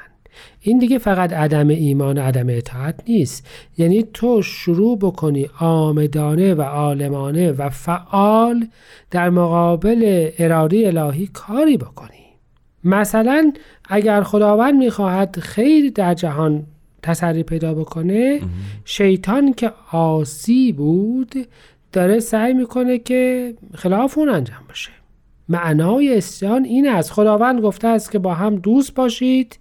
این 0.64 0.78
دیگه 0.78 0.98
فقط 0.98 1.32
عدم 1.32 1.68
ایمان 1.68 2.18
و 2.18 2.20
عدم 2.20 2.46
اطاعت 2.48 3.00
نیست. 3.08 3.46
یعنی 3.78 4.02
تو 4.14 4.42
شروع 4.42 4.98
بکنی 4.98 5.48
آمدانه 5.60 6.54
و 6.54 6.62
عالمانه 6.62 7.52
و 7.52 7.68
فعال 7.68 8.66
در 9.10 9.30
مقابل 9.30 10.30
اراده 10.38 10.86
الهی 10.86 11.26
کاری 11.32 11.76
بکنی. 11.76 12.08
مثلا 12.84 13.52
اگر 13.88 14.22
خداوند 14.22 14.74
می‌خواهد 14.74 15.38
خیر 15.40 15.92
در 15.94 16.14
جهان 16.14 16.66
تسری 17.02 17.42
پیدا 17.42 17.74
بکنه 17.74 18.40
شیطان 18.84 19.52
که 19.54 19.72
آسی 19.92 20.72
بود 20.72 21.34
داره 21.92 22.20
سعی 22.20 22.52
می‌کنه 22.52 22.98
که 22.98 23.54
خلاف 23.74 24.18
اون 24.18 24.28
انجام 24.28 24.62
بشه 24.70 24.90
معنای 25.48 26.16
اسیان 26.16 26.64
این 26.64 26.88
است. 26.88 27.12
خداوند 27.12 27.60
گفته 27.60 27.88
است 27.88 28.10
که 28.10 28.18
با 28.18 28.34
هم 28.34 28.56
دوست 28.56 28.94
باشید. 28.94 29.58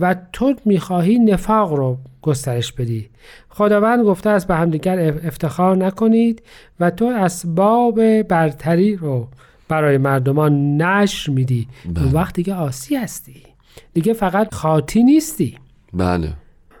و 0.00 0.16
تو 0.32 0.54
می‌خواهی 0.64 1.18
نفاق 1.18 1.72
رو 1.72 1.98
گسترش 2.22 2.72
بدی. 2.72 3.08
خداوند 3.48 4.04
گفته 4.04 4.30
است 4.30 4.46
به 4.46 4.54
همدیگر 4.54 5.20
افتخار 5.24 5.76
نکنید 5.76 6.42
و 6.80 6.90
تو 6.90 7.04
اسباب 7.04 8.22
برتری 8.22 8.96
رو 8.96 9.28
برای 9.68 9.98
مردمان 9.98 10.82
نشر 10.82 11.32
میدی. 11.32 11.68
بله. 11.84 12.04
اون 12.04 12.12
وقت 12.12 12.34
دیگه 12.34 12.54
آسی 12.54 12.96
هستی. 12.96 13.42
دیگه 13.94 14.12
فقط 14.12 14.54
خاطی 14.54 15.02
نیستی. 15.02 15.58
بله. 15.92 16.32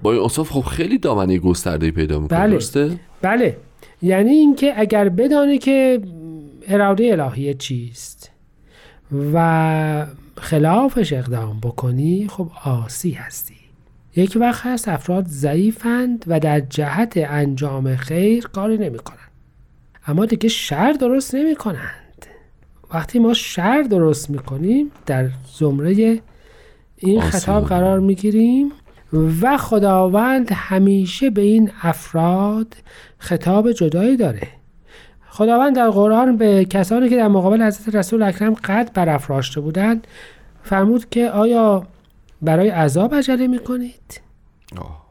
با 0.02 0.12
این 0.12 0.22
اصاف 0.22 0.50
خب 0.50 0.60
خیلی 0.60 0.98
دامنه 0.98 1.38
گسترده 1.38 1.90
پیدا 1.90 2.20
می‌کنه 2.20 2.38
بله. 2.38 2.52
درسته؟ 2.52 2.90
بله. 3.22 3.56
یعنی 4.02 4.30
اینکه 4.30 4.80
اگر 4.80 5.08
بدانی 5.08 5.58
که 5.58 6.00
اراده 6.68 7.12
الهی 7.12 7.54
چیست 7.54 8.30
و 9.34 10.06
خلافش 10.40 11.12
اقدام 11.12 11.60
بکنی 11.60 12.28
خب 12.28 12.50
آسی 12.64 13.10
هستی. 13.10 13.54
یک 14.16 14.38
وقت 14.40 14.66
هست 14.66 14.88
افراد 14.88 15.26
ضعیفند 15.26 16.24
و 16.26 16.40
در 16.40 16.60
جهت 16.60 17.12
انجام 17.16 17.96
خیر 17.96 18.46
کاری 18.46 18.78
نمی 18.78 18.98
کنند 18.98 19.18
اما 20.06 20.26
دیگه 20.26 20.48
شر 20.48 20.92
درست 20.92 21.34
نمی 21.34 21.56
کنند 21.56 22.26
وقتی 22.94 23.18
ما 23.18 23.34
شر 23.34 23.82
درست 23.82 24.30
می 24.30 24.38
کنیم 24.38 24.90
در 25.06 25.30
زمره 25.58 26.20
این. 26.96 27.20
خطاب 27.20 27.64
قرار 27.64 28.00
می 28.00 28.14
گیریم 28.14 28.72
و 29.12 29.56
خداوند 29.56 30.52
همیشه 30.52 31.30
به 31.30 31.42
این 31.42 31.70
افراد 31.82 32.74
خطاب 33.18 33.72
جدایی 33.72 34.16
داره. 34.16 34.57
خداوند 35.38 35.76
در 35.76 35.90
قرآن 35.90 36.36
به 36.36 36.64
کسانی 36.64 37.08
که 37.08 37.16
در 37.16 37.28
مقابل 37.28 37.62
حضرت 37.62 37.94
رسول 37.94 38.22
اکرم 38.22 38.54
قد 38.54 38.90
برافراشته 38.94 39.60
بودند 39.60 40.06
فرمود 40.62 41.10
که 41.10 41.30
آیا 41.30 41.86
برای 42.42 42.68
عذاب 42.68 43.14
عجله 43.14 43.46
می 43.46 43.58
کنید؟ 43.58 44.20
آه. 44.76 45.06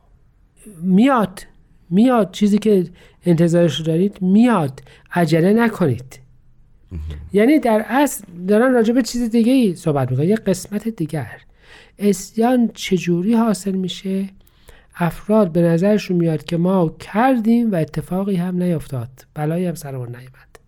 میاد 0.81 1.41
میاد. 1.89 2.31
چیزی 2.31 2.57
که 2.57 2.83
انتظارش 3.25 3.79
رو 3.79 3.85
دارید 3.85 4.21
میاد. 4.21 4.81
عجله 5.13 5.53
نکنید. 5.53 6.19
یعنی 7.33 7.59
در 7.59 7.85
اصل 7.87 8.23
دارن 8.47 8.73
راجع 8.73 8.93
به 8.93 9.01
چیز 9.01 9.29
دیگه 9.29 9.51
ای 9.51 9.75
صحبت 9.75 10.11
می‌کنن. 10.11 10.27
یه 10.27 10.35
قسمت 10.35 10.87
دیگر. 10.87 11.41
اسیان 11.99 12.69
چجوری 12.73 13.33
حاصل 13.33 13.71
میشه؟ 13.71 14.29
افراد 14.99 15.51
به 15.51 15.61
نظرشون 15.61 16.17
میاد 16.17 16.43
که 16.43 16.57
ما 16.57 16.89
کردیم 16.99 17.71
و 17.71 17.75
اتفاقی 17.75 18.35
هم 18.35 18.63
نیفتاد. 18.63 19.09
بلایی 19.33 19.65
هم 19.65 19.75
سرمون 19.75 20.07
نیامد 20.07 20.59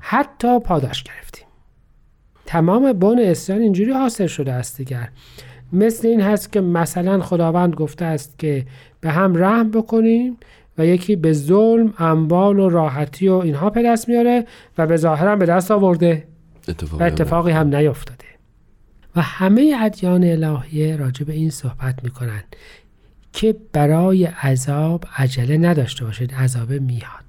حتی 0.00 0.60
پاداش 0.60 1.02
گرفتیم. 1.02 1.46
تمام 2.46 2.92
بن 2.92 3.18
اسیان 3.18 3.60
اینجوری 3.60 3.92
حاصل 3.92 4.26
شده 4.26 4.52
است 4.52 4.76
دیگر. 4.76 5.08
مثل 5.72 6.08
این 6.08 6.20
هست 6.20 6.52
که 6.52 6.60
مثلا 6.60 7.20
خداوند 7.20 7.74
گفته 7.74 8.04
است 8.04 8.38
که 8.38 8.66
به 9.00 9.10
هم 9.10 9.36
رحم 9.36 9.70
بکنیم 9.70 10.36
و 10.78 10.86
یکی 10.86 11.16
به 11.16 11.32
ظلم 11.32 11.94
اموال 11.98 12.58
و 12.58 12.68
راحتی 12.68 13.28
و 13.28 13.34
اینها 13.34 13.70
به 13.70 13.82
دست 13.82 14.08
میاره 14.08 14.46
و 14.78 14.86
به 14.86 14.96
ظاهر 14.96 15.28
هم 15.28 15.38
به 15.38 15.46
دست 15.46 15.70
آورده. 15.70 16.24
اتفاق 16.68 17.00
و 17.00 17.04
اتفاقی 17.04 17.52
هم 17.52 17.76
نیفتاده. 17.76 18.24
و 19.16 19.20
همه 19.20 19.76
ادیان 19.80 20.24
الهیه 20.24 20.96
راجع 20.96 21.24
به 21.24 21.32
این 21.32 21.50
صحبت 21.50 22.04
می‌کنن 22.04 22.42
که 23.32 23.56
برای 23.72 24.24
عذاب 24.24 25.04
عجله 25.16 25.58
نداشته 25.58 26.04
باشید 26.04 26.34
عذاب 26.34 26.72
میاد. 26.72 27.28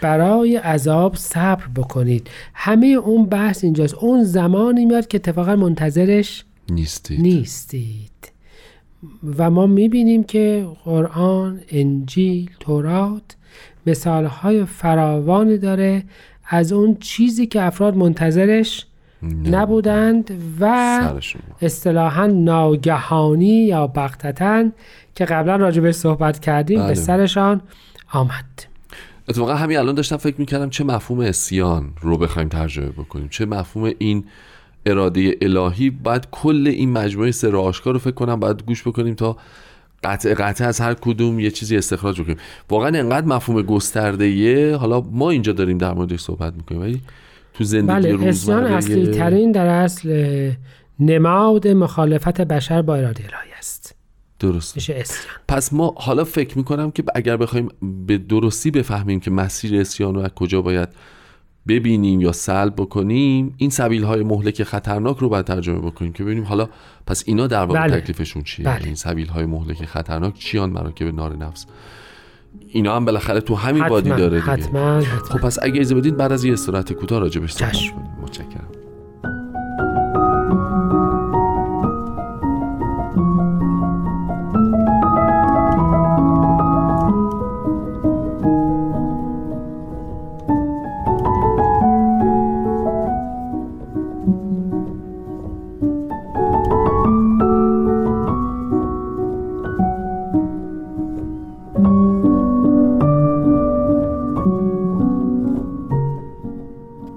برای 0.00 0.56
عذاب 0.56 1.16
صبر 1.16 1.66
بکنید. 1.76 2.30
همه 2.54 2.86
اون 2.86 3.26
بحث 3.26 3.64
اینجاست. 3.64 3.94
اون 3.94 4.24
زمانی 4.24 4.84
میاد 4.84 5.06
که 5.06 5.16
اتفاقا 5.16 5.56
منتظرش 5.56 6.44
نیستید. 6.70 7.20
نیستید. 7.20 8.10
و 9.38 9.50
ما 9.50 9.66
می‌بینیم 9.66 10.24
که 10.24 10.66
قرآن، 10.84 11.60
انجیل، 11.68 12.50
تورات 12.60 13.36
مثالهای 13.86 14.64
فراوانی 14.64 15.58
داره 15.58 16.02
از 16.48 16.72
اون 16.72 16.96
چیزی 17.00 17.46
که 17.46 17.62
افراد 17.62 17.96
منتظرش 17.96 18.86
نبودند 19.44 20.30
و 20.60 21.00
اصطلاحا 21.62 22.26
ناگهانی 22.26 23.66
یا 23.66 23.86
بغتتا 23.86 24.64
که 25.14 25.24
قبلا 25.24 25.56
راجع 25.56 25.82
به 25.82 25.92
صحبت 25.92 26.40
کردیم 26.40 26.78
بله. 26.78 26.88
به 26.88 26.94
سرشان 26.94 27.60
آمد. 28.12 28.44
اتفاقا 29.28 29.54
همین 29.54 29.78
الان 29.78 29.94
داشتم 29.94 30.16
فکر 30.16 30.34
می‌کردم 30.38 30.70
چه 30.70 30.84
مفهوم 30.84 31.20
اسیان 31.20 31.92
رو 32.00 32.18
بخوایم 32.18 32.48
ترجمه 32.48 32.88
بکنیم. 32.88 33.28
چه 33.28 33.46
مفهوم 33.46 33.92
این 33.98 34.24
اراده 34.86 35.36
الهی. 35.42 35.90
باید 35.90 36.28
کل 36.30 36.66
این 36.66 36.92
مجموعه 36.92 37.30
سر 37.30 37.56
آشکار 37.56 37.92
رو 37.92 37.98
فکر 37.98 38.14
کنم 38.14 38.40
باید 38.40 38.62
گوش 38.62 38.82
بکنیم 38.82 39.14
تا 39.14 39.36
قطع 40.04 40.34
قطع 40.34 40.64
از 40.66 40.80
هر 40.80 40.94
کدوم 40.94 41.40
یه 41.40 41.50
چیزی 41.50 41.76
استخراج 41.76 42.20
بکنیم. 42.20 42.36
واقعا 42.70 42.98
انقدر 42.98 43.26
مفهوم 43.26 43.62
گسترده 43.62 44.76
حالا 44.76 45.00
ما 45.00 45.30
اینجا 45.30 45.52
داریم 45.52 45.78
در 45.78 45.94
موردش 45.94 46.20
صحبت 46.20 46.54
می‌کنیم. 46.54 46.80
ولی 46.80 47.00
تو 47.54 47.64
زندگی 47.64 48.12
بله 48.12 48.28
اسیان 48.28 48.64
اصلی 48.64 49.06
ترین 49.06 49.52
در 49.52 49.66
اصل 49.66 50.50
نماد 51.00 51.68
مخالفت 51.68 52.40
بشر 52.40 52.82
با 52.82 52.96
اراده 52.96 53.24
الهی 53.24 53.52
است. 53.58 53.94
درست. 54.38 54.76
میشه 54.76 54.94
اسیان. 54.96 55.34
پس 55.48 55.72
ما 55.72 55.94
حالا 55.96 56.24
فکر 56.24 56.58
می‌کنم 56.58 56.90
که 56.90 57.04
اگر 57.14 57.36
بخوایم 57.36 57.68
به 58.06 58.18
درستی 58.18 58.70
بفهمیم 58.70 59.20
که 59.20 59.30
مسیر 59.30 59.80
اسیان 59.80 60.14
رو 60.14 60.20
از 60.20 60.30
کجا 60.30 60.62
باید 60.62 60.88
ببینیم 61.68 62.20
یا 62.20 62.32
سلب 62.32 62.74
بکنیم 62.76 63.54
این 63.56 63.70
سبیل 63.70 64.04
های 64.04 64.22
مهلک 64.22 64.62
خطرناک 64.62 65.16
رو 65.18 65.28
باید 65.28 65.44
ترجمه 65.44 65.78
بکنیم 65.78 66.12
که 66.12 66.24
ببینیم 66.24 66.44
حالا 66.44 66.68
پس 67.06 67.22
اینا 67.26 67.46
در 67.46 67.64
واقع 67.64 67.86
بله. 67.86 68.00
تکلیفشون 68.00 68.42
چیه؟ 68.42 68.66
بله. 68.66 68.84
این 68.84 68.94
سبیل 68.94 69.28
های 69.28 69.46
مهلک 69.46 69.84
خطرناک 69.84 70.34
چیان؟ 70.34 70.70
مراکب 70.70 71.14
نار 71.14 71.36
نفس. 71.36 71.66
اینا 72.74 72.96
هم 72.96 73.04
بالاخره 73.04 73.40
تو 73.40 73.54
همین 73.54 73.88
بادی 73.88 74.08
داره 74.10 74.40
دیگه. 74.40 74.52
حتما 74.52 75.00
حتما. 75.00 75.38
خب 75.38 75.38
پس 75.38 75.58
اگه 75.62 75.74
اجازه 75.80 75.94
بدید 75.94 76.16
بعد 76.16 76.32
از 76.32 76.44
یه 76.44 76.52
استراحت 76.52 76.92
کوتاه 76.92 77.20
راجبش 77.20 77.52
صحبت 77.52 77.72
چشم. 77.72 77.94
کنیم. 77.94 78.08
متشکرم. 78.22 78.68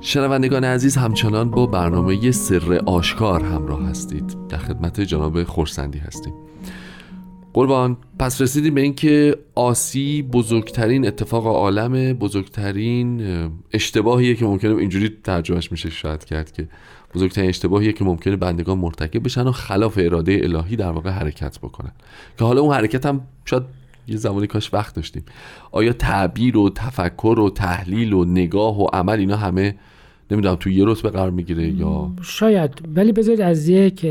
شنوندگان 0.07 0.63
عزیز 0.63 0.97
همچنان 0.97 1.51
با 1.51 1.65
برنامه 1.65 2.31
سر 2.31 2.81
آشکار 2.85 3.43
همراه 3.43 3.89
هستید. 3.89 4.37
در 4.49 4.57
خدمت 4.57 5.01
جناب 5.01 5.43
خورسندی 5.43 5.99
هستیم. 5.99 6.33
قربان 7.53 7.97
پس 8.19 8.41
رسیدیم 8.41 8.73
به 8.73 8.81
اینکه 8.81 9.37
آسی 9.55 10.21
بزرگترین 10.23 11.07
اتفاق 11.07 11.47
عالم 11.47 12.13
بزرگترین 12.13 13.27
اه، 13.27 13.49
اشتباهیه 13.73 14.35
که 14.35 14.45
ممکنه 14.45 14.75
اینجوری 14.75 15.17
ترجمهش 15.23 15.71
میشه 15.71 15.89
شاید 15.89 16.25
کرد 16.25 16.51
که 16.51 16.67
بزرگترین 17.15 17.49
اشتباهیه 17.49 17.93
که 17.93 18.03
ممکنه 18.03 18.35
بندگان 18.35 18.77
مرتکب 18.77 19.23
بشن 19.23 19.47
و 19.47 19.51
خلاف 19.51 19.99
اراده 20.01 20.39
الهی 20.43 20.75
در 20.75 20.91
واقع 20.91 21.09
حرکت 21.09 21.59
بکنن. 21.59 21.91
که 22.39 22.45
حالا 22.45 22.61
اون 22.61 22.75
حرکت 22.75 23.05
هم 23.05 23.21
شاید 23.45 23.63
یه 24.07 24.17
زمانی 24.17 24.47
کاش 24.47 24.73
وقت 24.73 24.95
داشتیم. 24.95 25.23
آیا 25.71 25.93
تعبیر 25.93 26.57
و 26.57 26.69
تفکر 26.69 27.39
و 27.39 27.49
تحلیل 27.49 28.13
و 28.13 28.25
نگاه 28.25 28.81
و 28.81 28.85
عمل 28.93 29.19
اینا 29.19 29.35
همه 29.35 29.75
نمی‌دونم 30.31 30.55
تو 30.55 30.69
یه 30.69 30.85
رتبه 30.85 31.09
قرار 31.09 31.31
می‌گیره 31.31 31.67
یا؟ 31.67 32.11
شاید. 32.21 32.71
ولی 32.95 33.11
بذارید 33.11 33.41
از 33.41 33.67
یک 33.69 34.07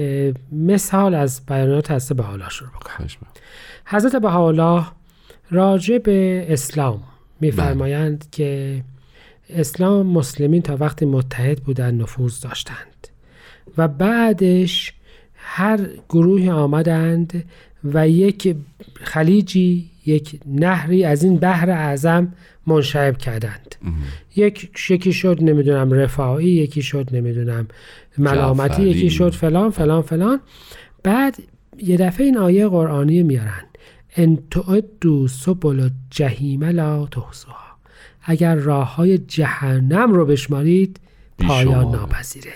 مثال 0.53 1.15
از 1.15 1.41
بیانات 1.49 1.91
حضرت 1.91 2.17
بهاءالله 2.17 2.49
شروع 2.49 2.71
بکنم. 2.71 3.09
حضرت 3.85 4.17
بهاءالله 4.17 4.87
راجع 5.51 5.99
به 5.99 6.47
اسلام 6.49 7.03
میفرمایند 7.41 8.25
که 8.33 8.83
اسلام 9.51 10.07
مسلمین 10.07 10.63
تا 10.63 10.77
وقتی 10.77 11.05
متحد 11.05 11.61
بودن 11.61 11.95
نفوذ 11.95 12.41
داشتند 12.41 13.09
و 13.79 13.89
بعدش 13.89 14.93
هر 15.35 15.81
گروهی 16.09 16.51
آمدند 16.51 17.45
و 17.85 18.09
یک 18.09 18.57
خلیجی 18.95 19.91
یک 20.07 20.41
نهری 20.47 21.05
از 21.05 21.23
این 21.23 21.37
بحر 21.37 21.71
اعظم 21.71 22.33
منشعب 22.67 23.19
کردند. 23.19 23.75
یک 24.37 24.71
یکی 24.91 25.13
شد 25.13 25.39
نمی‌دونم 25.41 25.93
رفاعی 25.93 26.49
یکی 26.49 26.83
شد 26.83 27.09
نمی‌دونم 27.13 27.69
ملامتی 28.19 28.69
جعفری. 28.69 28.91
یکی 28.91 29.11
شد 29.11 29.31
فلان 29.31 29.71
فلان 29.71 30.03
فلان. 30.03 30.41
بعد 31.03 31.37
یه 31.79 31.97
دفعه 31.97 32.27
این 32.27 32.39
آیه 32.39 32.69
قرآنی 32.69 33.23
میارن. 33.23 33.65
ان 34.17 34.39
تعدوا 34.51 35.27
سبل 35.27 35.81
الجحیم 35.81 36.65
لا 36.65 37.07
تحصوها. 37.07 37.57
اگر 38.23 38.55
راه 38.55 38.95
های 38.95 39.19
جهنم 39.19 40.13
رو 40.13 40.27
بشمارید 40.27 41.01
پایان. 41.39 41.95
ناپذیره. 41.95 42.53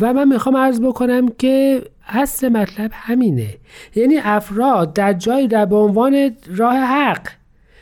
و 0.00 0.12
من 0.12 0.28
می‌خوام 0.28 0.56
عرض 0.56 0.80
بکنم 0.80 1.28
که 1.28 1.82
اصل 2.08 2.48
مطلب 2.48 2.90
همینه. 2.94 3.54
یعنی 3.94 4.18
افراد 4.18 4.92
در 4.92 5.12
جایی 5.12 5.48
در 5.48 5.64
به 5.64 5.76
عنوان 5.76 6.30
راه 6.56 6.76
حق 6.76 7.28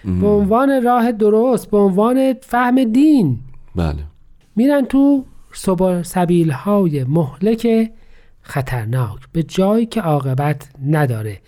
به 0.05 0.27
عنوان 0.27 0.83
راه 0.83 1.13
درست 1.13 1.71
به 1.71 1.79
عنوان 1.79 2.35
فهم 2.41 2.85
دین 2.85 3.39
بله. 3.77 4.03
میرن 4.57 4.85
تو 4.85 5.25
سبیل 6.03 6.51
های 6.51 7.05
مهلک 7.05 7.91
خطرناک 8.43 9.19
به 9.33 9.43
جایی 9.43 9.87
که 9.87 10.01
عاقبت 10.01 10.69
نداره. 10.87 11.39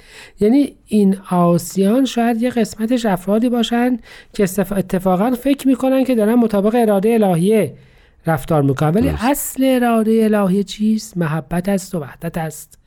یعنی 0.40 0.72
این 0.86 1.16
آسیان 1.30 2.04
شاید 2.04 2.42
یه 2.42 2.50
قسمتش 2.50 3.06
افرادی 3.06 3.48
باشن 3.48 3.96
که 4.32 4.42
اتفاقا 4.42 5.30
فکر 5.30 5.68
می‌کنن 5.68 6.04
که 6.04 6.14
دارن 6.14 6.34
مطابق 6.34 6.74
اراده 6.74 7.14
الهیه 7.14 7.74
رفتار 8.26 8.62
می‌کنن 8.62 8.90
ولی 8.90 9.08
اصل 9.08 9.64
اراده 9.66 10.20
الهی 10.32 10.64
چیست؟ 10.64 11.18
محبت 11.18 11.68
است 11.68 11.94
و 11.94 11.98
وحدت 12.00 12.38
است. 12.38 12.78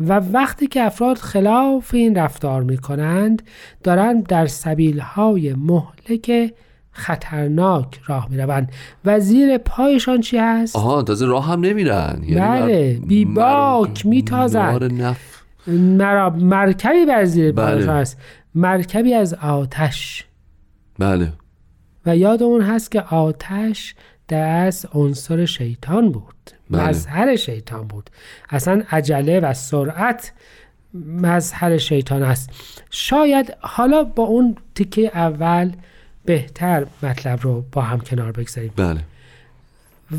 و 0.00 0.12
وقتی 0.12 0.66
که 0.66 0.82
افراد 0.82 1.16
خلاف 1.16 1.94
این 1.94 2.16
رفتار 2.16 2.62
می‌کنند 2.62 3.42
دارن 3.82 4.20
در 4.20 4.46
سبیلهای 4.46 5.54
مهلک 5.54 6.54
خطرناک 6.90 8.00
راه 8.06 8.28
می‌روند. 8.30 8.72
و 9.04 9.20
زیر 9.20 9.58
پایشان 9.58 10.20
چی 10.20 10.38
هست؟ 10.38 10.76
آها 10.76 11.02
تازه 11.02 11.26
راه 11.26 11.46
هم 11.52 11.60
نمیرن. 11.60 12.22
یعنی 12.22 12.60
بله 12.60 13.00
بیباک 13.06 14.06
میتازن 14.06 14.90
مر... 15.66 16.28
مرکبی 16.28 17.06
بر 17.06 17.24
زیر 17.24 17.52
بله. 17.52 17.92
هست. 17.92 18.18
مرکبی 18.54 19.14
از 19.14 19.34
آتش. 19.34 20.24
بله. 20.98 21.32
و 22.06 22.16
یادمون 22.16 22.60
هست 22.60 22.90
که 22.90 23.02
آتش 23.02 23.94
دست 24.28 24.88
عنصر 24.92 25.44
شیطان 25.44 26.12
بود. 26.12 26.34
بله. 26.70 26.88
مظهر 26.88 27.36
شیطان 27.36 27.86
بود. 27.86 28.10
اصلا 28.50 28.82
عجله 28.90 29.40
و 29.40 29.54
سرعت 29.54 30.32
مظهر 30.94 31.78
شیطان 31.78 32.22
است. 32.22 32.50
شاید 32.90 33.56
حالا 33.60 34.04
با 34.04 34.22
اون 34.22 34.56
تیکه 34.74 35.10
اول 35.14 35.72
بهتر 36.24 36.86
مطلب 37.02 37.40
رو 37.42 37.64
با 37.72 37.82
هم 37.82 38.00
کنار 38.00 38.32
بگذاریم. 38.32 38.72
بله. 38.76 39.00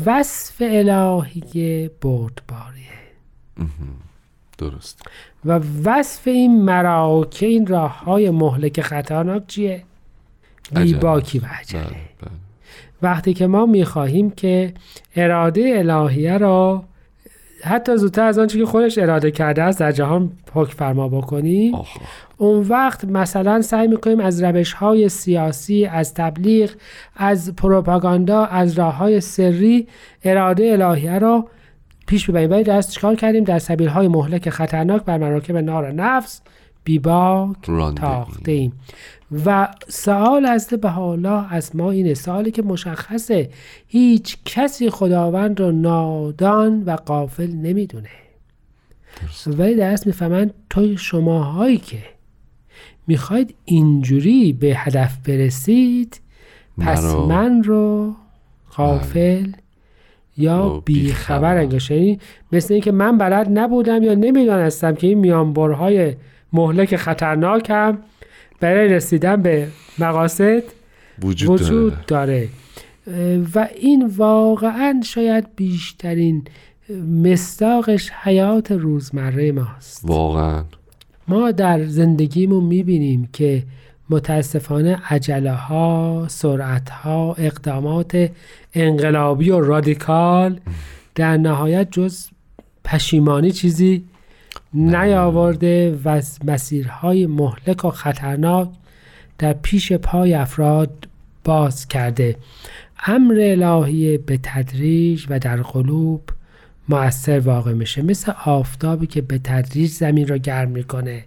وصف 0.06 0.56
الهی 0.60 1.90
بردباریه 2.00 2.90
درست. 4.58 5.02
و 5.44 5.60
وصف 5.84 6.28
این 6.28 6.62
مراکه 6.64 7.46
این 7.46 7.66
راه 7.66 8.04
های 8.04 8.30
مهلک 8.30 8.80
خطرناک 8.80 9.46
چیه؟ 9.46 9.82
بیباکی 10.74 11.38
و 11.38 11.46
عجله. 11.46 11.82
بله، 11.82 11.90
بله. 12.20 12.30
وقتی 13.02 13.34
که 13.34 13.46
ما 13.46 13.66
می‌خواهیم 13.66 14.30
که 14.30 14.74
اراده 15.16 15.72
الهیه 15.76 16.38
را 16.38 16.84
حتی 17.64 17.96
زودتر 17.96 18.24
از 18.24 18.38
آنچه 18.38 18.58
که 18.58 18.66
خودش 18.66 18.98
اراده 18.98 19.30
کرده 19.30 19.62
است 19.62 19.80
در 19.80 19.92
جهان 19.92 20.30
حکم 20.54 20.72
فرما 20.72 21.08
بکنیم 21.08 21.74
اون 22.36 22.66
وقت 22.68 23.04
مثلا 23.04 23.62
سعی 23.62 23.88
می‌کنیم 23.88 24.20
از 24.20 24.42
روش 24.42 24.72
های 24.72 25.08
سیاسی 25.08 25.86
از 25.86 26.14
تبلیغ 26.14 26.70
از 27.16 27.56
پروپاگاندا 27.56 28.44
از 28.44 28.78
راه 28.78 28.96
های 28.96 29.20
سری 29.20 29.86
اراده 30.24 30.72
الهیه 30.72 31.18
را 31.18 31.46
پیش 32.06 32.30
ببریم. 32.30 32.50
ولی 32.50 32.62
دست 32.62 32.90
چکار 32.90 33.14
کردیم؟ 33.14 33.44
در 33.44 33.58
سبیل 33.58 33.88
های 33.88 34.08
مهلک 34.08 34.50
خطرناک 34.50 35.04
بر 35.04 35.18
مراکب 35.18 35.56
نار 35.56 35.92
نفس 35.92 36.40
بیباک 36.84 37.56
تاخته 37.96 38.52
ایم 38.52 38.72
و 39.46 39.68
سوال 39.88 40.46
از 40.46 40.68
به 40.68 40.88
حالا 40.88 41.40
از 41.40 41.76
ما 41.76 41.90
اینه 41.90 42.14
سوالی 42.14 42.50
که 42.50 42.62
مشخصه 42.62 43.50
هیچ 43.86 44.36
کسی 44.44 44.90
خداوند 44.90 45.60
رو 45.60 45.72
نادان 45.72 46.82
و 46.82 46.90
قافل 46.90 47.52
نمی‌دونه. 47.52 48.08
ولی 49.46 49.74
درست 49.74 50.06
می‌فهمن 50.06 50.50
توی 50.70 50.96
شماهایی 50.96 51.78
که 51.78 52.02
می‌خواید 53.06 53.54
اینجوری 53.64 54.52
به 54.52 54.66
هدف 54.76 55.18
برسید 55.28 56.20
پس 56.78 57.14
من 57.14 57.62
رو 57.62 58.14
غافل 58.76 59.42
بله. 59.42 59.54
یا 60.36 60.82
بیخبر. 60.84 61.56
انگاشه 61.56 61.94
یعنی 61.94 62.20
مثل 62.52 62.74
اینکه 62.74 62.92
من 62.92 63.18
بلد 63.18 63.58
نبودم 63.58 64.02
یا 64.02 64.14
نمی‌دانستم 64.14 64.94
که 64.94 65.06
این 65.06 65.18
میانبرهای 65.18 66.14
مهلک 66.52 66.96
خطرناکم 66.96 67.98
برای 68.60 68.88
رسیدن 68.88 69.42
به 69.42 69.68
مقاصد 69.98 70.62
وجود, 71.22 71.50
وجود 71.50 72.06
داره. 72.06 72.48
و 73.54 73.68
این 73.76 74.06
واقعا 74.16 75.00
شاید 75.04 75.46
بیشترین 75.56 76.44
مستاقش 77.22 78.10
حیات 78.10 78.72
روزمره 78.72 79.52
ماست. 79.52 80.00
واقعا. 80.04 80.64
ما 81.28 81.50
در 81.50 81.84
زندگیمون 81.84 82.64
می‌بینیم 82.64 83.28
که 83.32 83.62
متاسفانه 84.10 85.02
عجله 85.10 85.52
ها 85.52 86.26
سرعت 86.28 86.90
ها 86.90 87.34
اقدامات 87.38 88.30
انقلابی 88.74 89.50
و 89.50 89.60
رادیکال 89.60 90.60
در 91.14 91.36
نهایت 91.36 91.88
جز 91.90 92.26
پشیمانی 92.84 93.52
چیزی 93.52 94.04
نیاورده 94.74 95.98
و 96.04 96.22
مسیرهای 96.44 97.26
مهلک 97.26 97.84
و 97.84 97.90
خطرناک 97.90 98.68
در 99.38 99.52
پیش 99.52 99.92
پای 99.92 100.34
افراد 100.34 101.08
باز 101.44 101.88
کرده. 101.88 102.36
امر 103.06 103.38
الهی 103.40 104.18
به 104.18 104.40
تدریج 104.42 105.26
و 105.28 105.38
در 105.38 105.56
قلوب 105.56 106.22
مؤثر 106.88 107.40
واقع 107.40 107.72
میشه. 107.72 108.02
مثل 108.02 108.32
آفتابی 108.44 109.06
که 109.06 109.20
به 109.20 109.38
تدریج 109.38 109.90
زمین 109.90 110.28
را 110.28 110.36
گرم 110.36 110.70
می‌کنه. 110.70 111.24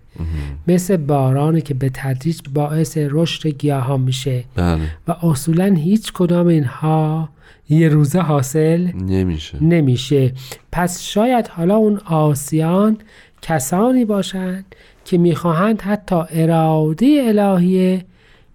مثل 0.67 0.97
بارانی 0.97 1.61
که 1.61 1.73
به 1.73 1.91
تدریج 1.93 2.39
باعث 2.53 2.97
رشد 2.97 3.47
گیاهان 3.47 4.01
میشه. 4.01 4.43
بله. 4.55 4.81
و 5.07 5.11
اصولا 5.11 5.65
هیچ 5.65 6.13
کدام 6.13 6.47
اینها 6.47 7.29
یه 7.69 7.89
روزه 7.89 8.19
حاصل 8.19 8.91
نمیشه. 8.93 9.63
نمیشه. 9.63 10.33
پس 10.71 11.01
شاید 11.01 11.47
حالا 11.47 11.75
اون 11.75 11.97
آسیان 12.05 12.97
کسانی 13.43 14.05
باشند 14.05 14.75
که 15.05 15.17
می‌خواهند 15.17 15.81
حتی 15.81 16.15
اراده 16.29 17.23
الهیه 17.27 18.05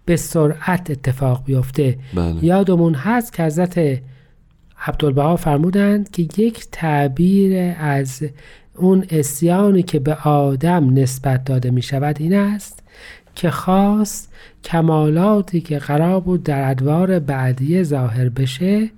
به 0.05 0.16
سرعت 0.16 0.90
اتفاق 0.90 1.44
بیفته 1.44 1.98
بله. 2.14 2.44
یادمون 2.44 2.94
هست 2.94 3.33
که 3.33 3.42
حضرت 3.42 4.01
عبدالبها 4.87 5.37
فرمودند 5.37 6.11
که 6.11 6.22
یک 6.22 6.66
تعبیر 6.72 7.74
از 7.79 8.22
اون 8.77 9.05
اسیانی 9.11 9.83
که 9.83 9.98
به 9.98 10.14
آدم 10.14 10.98
نسبت 10.98 11.44
داده 11.44 11.70
می 11.70 11.83
شود 11.83 12.16
این 12.20 12.35
است 12.35 12.83
که 13.35 13.51
خواست 13.51 14.33
کمالاتی 14.64 15.61
که 15.61 15.79
قرار 15.79 16.20
بود 16.20 16.42
در 16.42 16.70
ادوار 16.70 17.18
بعدی 17.18 17.85
ظاهر 17.85 18.29
بشه 18.29 18.90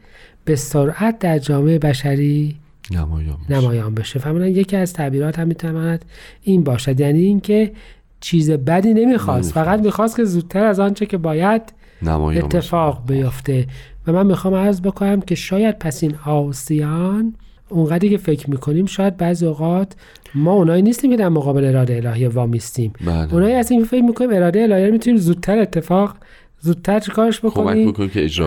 به 0.44 0.56
سرعت 0.56 1.18
در 1.18 1.38
جامعه 1.38 1.78
بشری 1.78 2.59
نمایان 2.90 3.36
بشه, 3.48 3.58
نمایان 3.58 3.94
بشه. 3.94 4.50
یکی 4.50 4.76
از 4.76 4.92
تعبیرات 4.92 5.38
هم 5.38 5.48
می‌تواند 5.48 6.04
این 6.42 6.64
باشد. 6.64 7.00
یعنی 7.00 7.22
اینکه 7.22 7.72
چیز 8.20 8.50
بدی 8.50 8.94
نمی‌خواست. 8.94 9.52
فقط 9.52 9.80
می‌خواست 9.80 10.16
که 10.16 10.24
زودتر 10.24 10.64
از 10.64 10.80
آنچه 10.80 11.06
که 11.06 11.16
باید 11.16 11.62
اتفاق 12.06 13.02
بیفته. 13.06 13.66
و 14.06 14.12
من 14.12 14.26
می‌خوام 14.26 14.54
عرض 14.54 14.80
بکنم 14.80 15.20
که 15.20 15.34
شاید 15.34 15.78
پس 15.78 16.02
این 16.02 16.14
آسیان 16.26 17.34
اونقدری 17.68 18.10
که 18.10 18.18
فکر 18.18 18.50
می‌کنیم 18.50 18.86
شاید 18.86 19.16
بعضی 19.16 19.46
اوقات 19.46 19.92
ما 20.34 20.52
اونایی 20.52 20.82
نیستیم 20.82 21.10
که 21.10 21.16
در 21.16 21.28
مقابل 21.28 21.64
اراده 21.64 21.96
الهی 21.96 22.26
وامیستیم 22.26 22.92
بله. 23.06 23.34
اونایی 23.34 23.54
هستیم 23.54 23.80
که 23.80 23.86
فکر 23.86 24.02
می‌کنیم 24.02 24.30
اراده 24.30 24.62
الهی 24.62 24.86
رو 24.86 24.92
می‌تونیم 24.92 25.18
زودتر 25.18 25.58
اتفاق 25.58 26.16
زودتر 26.60 27.00
چیکارش 27.00 27.40
بکنیم؟ 27.40 27.94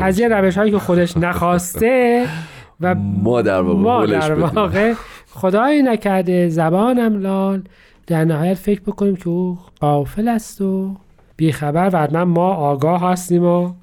از 0.02 0.20
یه 0.20 0.28
روش 0.28 0.58
هایی 0.58 0.72
که 0.72 0.80
خودش 0.80 1.18
نخواسته 1.18 2.26
و 2.82 2.96
ما 2.96 3.42
در 3.42 3.62
واقع, 3.62 3.80
ما 3.80 4.06
در 4.06 4.34
واقع 4.34 4.94
خدایی 5.30 5.82
نکرده 5.82 6.50
زبانم 6.50 7.20
لال. 7.20 7.64
در 8.08 8.26
نهایت 8.26 8.54
فکر 8.54 8.82
بکنیم 8.82 9.16
که 9.16 9.30
او 9.30 9.60
قافل 9.80 10.28
است 10.28 10.62
و 10.62 10.96
بیخبر 11.38 11.90
و 11.94 12.00
حتما 12.00 12.26
ما 12.26 12.54
آگاه 12.54 13.02
هستیم 13.12 13.44
و 13.44 13.74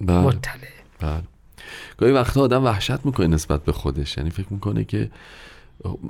بله. 0.00 0.18
مطلع. 0.18 0.52
بله. 1.00 1.22
گاهی 1.98 2.12
وقتا 2.12 2.40
آدم 2.40 2.64
وحشت 2.64 3.06
می‌کنه 3.06 3.26
نسبت 3.26 3.64
به 3.64 3.72
خودش. 3.72 4.16
یعنی 4.16 4.30
فکر 4.30 4.46
می‌کنه 4.50 4.84
که 4.84 5.10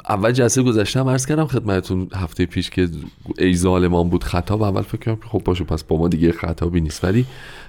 اول 0.09 0.33
جلسه 0.33 0.63
گذشتم 0.63 1.09
عرض 1.09 1.27
کردم 1.27 1.47
خدمتتون 1.47 2.09
هفته 2.15 2.47
پیش 2.47 2.71
که 2.71 2.89
ای 3.39 3.57
ظالمان 3.57 4.09
بود 4.09 4.25
خطا 4.25 4.59
و 4.59 4.63
اول 4.63 4.83
فکر 4.83 4.99
کردم 4.99 5.29
خب 5.29 5.43
باشه 5.45 5.65
پس 5.65 5.85
با 5.85 5.99
ما 5.99 6.09
دیگه 6.09 6.33
خطابی 6.33 6.81
نیست. 6.81 7.05
ولی 7.05 7.25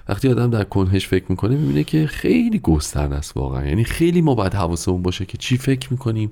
وقتی 0.09 0.29
آدم 0.29 0.49
در 0.49 0.63
کنهش 0.63 1.07
فکر 1.07 1.25
می‌کنه 1.29 1.55
می‌بینه 1.55 1.83
که 1.83 2.07
خیلی 2.07 2.59
گسترده 2.59 3.15
است 3.15 3.37
واقعا. 3.37 3.65
یعنی 3.65 3.83
خیلی 3.83 4.21
ما 4.21 4.35
باید 4.35 4.53
حواسمون 4.53 5.01
باشه 5.01 5.25
که 5.25 5.37
چی 5.37 5.57
فکر 5.57 5.87
می‌کنیم 5.91 6.29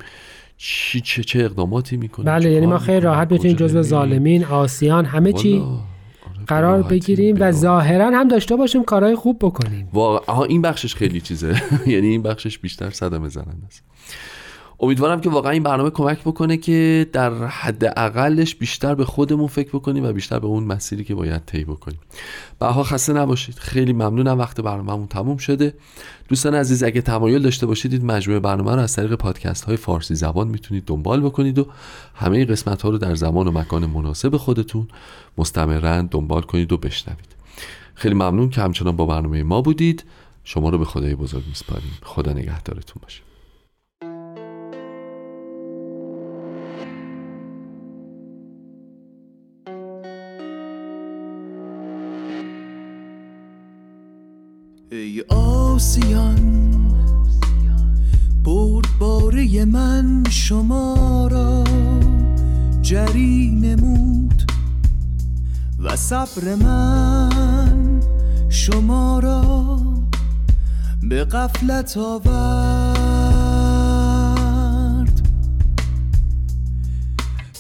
چی 0.58 1.02
چه, 1.02 1.24
چه 1.24 1.40
اقداماتی 1.40 1.98
می‌کنیم 1.98 2.26
بله 2.26 2.52
یعنی 2.52 2.66
ما 2.66 2.78
خیلی 2.78 3.00
راحت 3.00 3.28
بتونیم 3.28 3.56
جزو 3.56 3.82
ظالمین 3.82 4.46
آسیان 4.46 5.06
همه 5.06 5.34
چی 5.34 5.64
قرار 6.48 6.84
بگیریم 6.84 7.36
و 7.40 7.52
ظاهرا 7.52 8.12
هم 8.12 8.28
داشته 8.28 8.56
باشیم 8.56 8.84
کارهای 8.84 9.16
خوب 9.16 9.38
بکنیم. 9.42 9.90
واقعا 9.94 10.44
این 10.44 10.62
بخشش 10.62 10.96
خیلی 10.96 11.22
چیزه. 11.22 11.62
یعنی 11.88 12.08
این 12.08 12.22
بخشش 12.22 12.60
بیشتر 12.60 12.90
صدمه 12.90 13.30
زننده 13.30 13.66
است. 13.66 13.84
امیدوارم 14.80 15.22
که 15.22 15.30
واقعا 15.30 15.52
این 15.52 15.64
برنامه 15.64 15.90
کمک 15.90 16.22
بکنه 16.22 16.58
که 16.58 17.08
در 17.14 17.46
حد 17.46 17.94
اقلش 18.00 18.56
بیشتر 18.56 18.96
به 18.96 19.06
خودمون 19.06 19.48
فکر 19.48 19.70
بکنیم 19.70 20.06
و 20.06 20.14
بیشتر 20.14 20.40
به 20.40 20.48
اون 20.48 20.64
مسیری 20.64 21.04
که 21.04 21.16
باید 21.16 21.46
طی 21.46 21.64
بکنیم. 21.64 22.00
بها 22.60 22.84
خسته 22.84 23.14
نباشید. 23.14 23.56
خیلی 23.56 23.94
ممنونم. 23.94 24.40
وقت 24.40 24.62
برنامهمون 24.62 25.08
تموم 25.08 25.38
شده. 25.38 25.74
دوستان 26.30 26.56
عزیز 26.56 26.84
اگه 26.84 27.02
تمایل 27.02 27.42
داشته 27.42 27.66
باشید 27.66 27.94
این 27.94 28.06
مجموعه 28.06 28.40
برنامه 28.40 28.76
رو 28.76 28.82
از 28.82 28.96
طریق 28.96 29.14
پادکست 29.14 29.64
های 29.64 29.78
فارسی 29.78 30.16
زبان 30.16 30.48
می‌تونید 30.48 30.86
دنبال 30.86 31.22
بکنید 31.22 31.60
و 31.60 31.68
همه 32.16 32.46
قسمت 32.46 32.82
ها 32.82 32.90
رو 32.90 32.98
در 32.98 33.16
زمان 33.16 33.48
و 33.48 33.52
مکان 33.52 33.86
مناسب 33.86 34.38
خودتون 34.38 34.88
مستمرا 35.38 36.02
دنبال 36.02 36.42
کنید 36.42 36.72
و 36.72 36.78
بشنوید. 36.78 37.36
خیلی 37.96 38.16
ممنون 38.16 38.50
که 38.50 38.62
همچنان 38.62 38.96
با 38.96 39.06
برنامه 39.06 39.44
ما 39.44 39.62
بودید. 39.62 40.04
شما 40.44 40.70
رو 40.70 40.78
به 40.78 40.86
خدای 40.86 41.16
بزرگ 41.16 41.44
میسپاریم. 41.48 41.92
خدا 42.04 42.34
نگهدارتون 42.34 43.02
باشه. 43.04 43.27
ای 54.92 55.22
آسیان 55.30 56.58
باره 59.00 59.66
من 59.66 60.24
شما 60.30 61.28
را 61.32 61.64
جری 62.82 63.52
نمود 63.62 64.52
و 65.80 65.96
صبر 65.96 66.56
من 66.56 68.02
شما 68.50 69.20
را 69.20 69.80
به 71.04 71.24
قفلت 71.24 71.98
آورد. 71.98 73.28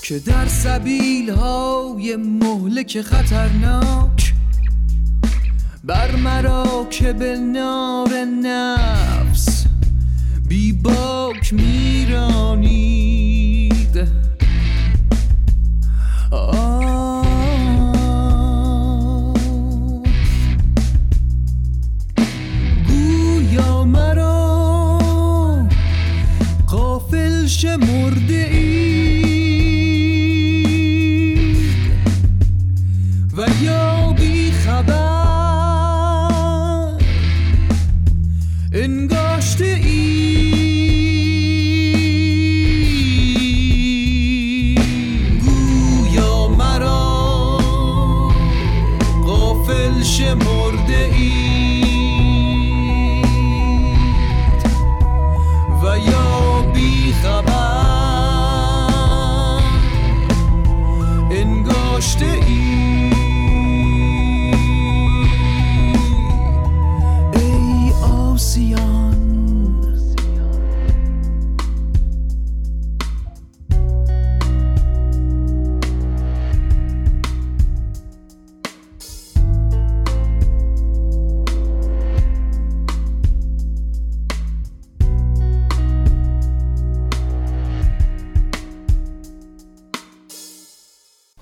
که 0.01 0.19
در 0.19 0.47
سبیل 0.47 1.29
های 1.29 2.15
مهلک 2.15 3.01
خطرناک 3.01 4.26
بر 5.87 6.15
مراکب 6.15 7.23
نار 7.23 8.09
نفس. 8.43 9.65
بی 10.47 10.73
باک 10.73 11.53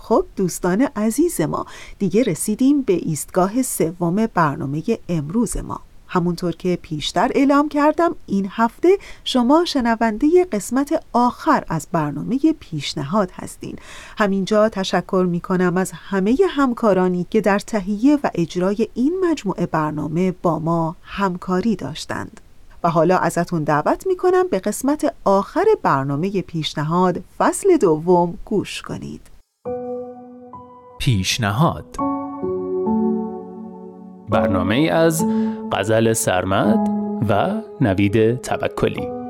خب 0.08 0.26
دوستان 0.36 0.82
عزیز 0.96 1.42
ما 1.42 1.66
دیگه 2.00 2.24
رسیدیم 2.24 2.82
به 2.82 2.94
ایستگاه 2.94 3.62
سوم 3.62 4.28
برنامه 4.34 4.84
امروز 5.10 5.58
ما. 5.58 5.80
همونطور 6.08 6.52
که 6.52 6.80
پیشتر 6.82 7.32
اعلام 7.36 7.70
کردم 7.70 8.16
این 8.26 8.48
هفته 8.52 8.98
شما 9.24 9.66
شنونده 9.66 10.46
قسمت 10.52 11.04
آخر 11.14 11.64
از 11.70 11.88
برنامه 11.92 12.40
پیشنهاد 12.60 13.32
هستین. 13.32 13.76
همینجا 14.18 14.70
تشکر 14.70 15.26
می 15.30 15.40
کنم 15.40 15.78
از 15.78 15.92
همه 15.92 16.38
همکارانی 16.50 17.28
که 17.30 17.42
در 17.42 17.60
تهیه 17.60 18.20
و 18.24 18.30
اجرای 18.36 18.88
این 18.94 19.26
مجموعه 19.30 19.66
برنامه 19.66 20.32
با 20.32 20.60
ما 20.60 20.96
همکاری 21.04 21.76
داشتند. 21.76 22.42
و 22.84 22.90
حالا 22.90 23.18
ازتون 23.18 23.64
دعوت 23.64 24.08
می 24.08 24.18
کنم 24.18 24.48
به 24.48 24.60
قسمت 24.60 25.14
آخر 25.24 25.66
برنامه 25.84 26.42
پیشنهاد 26.42 27.24
فصل 27.38 27.78
دوم 27.78 28.38
گوش 28.46 28.82
کنید. 28.82 29.35
پیشنهاد. 31.00 31.96
برنامه 34.30 34.76
از 34.76 35.26
غزل 35.72 36.14
سرمد 36.14 36.90
و 37.30 37.62
نوید 37.82 38.42
توکلی. 38.42 39.25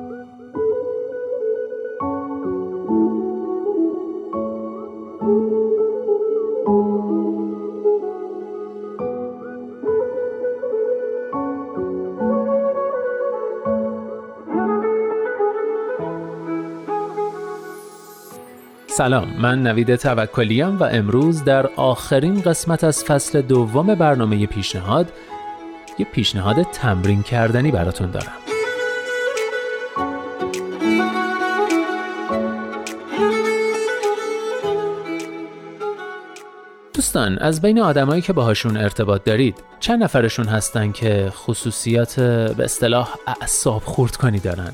سلام 18.97 19.27
من 19.38 19.63
نوید 19.63 19.95
توکلیم 19.95 20.79
و 20.79 20.84
امروز 20.84 21.43
در 21.43 21.67
آخرین 21.67 22.41
قسمت 22.41 22.84
از 22.84 23.03
فصل 23.03 23.41
دوم 23.41 23.95
برنامه 23.95 24.45
پیشنهاد 24.45 25.13
یه 25.99 26.05
پیشنهاد 26.05 26.62
تمرین 26.62 27.23
کردنی 27.23 27.71
براتون 27.71 28.12
دارم. 28.12 28.34
دوستان 36.93 37.38
از 37.38 37.62
بین 37.62 37.79
آدمایی 37.79 38.21
که 38.21 38.34
باهاشون 38.34 38.77
ارتباط 38.77 39.23
دارید 39.23 39.63
چند 39.79 40.03
نفرشون 40.03 40.45
هستن 40.45 40.91
که 40.91 41.31
خصوصیات 41.36 42.19
به 42.58 42.63
اصطلاح 42.63 43.15
اعصاب 43.27 43.81
خورد 43.84 44.15
کنی 44.15 44.39
دارن؟ 44.39 44.71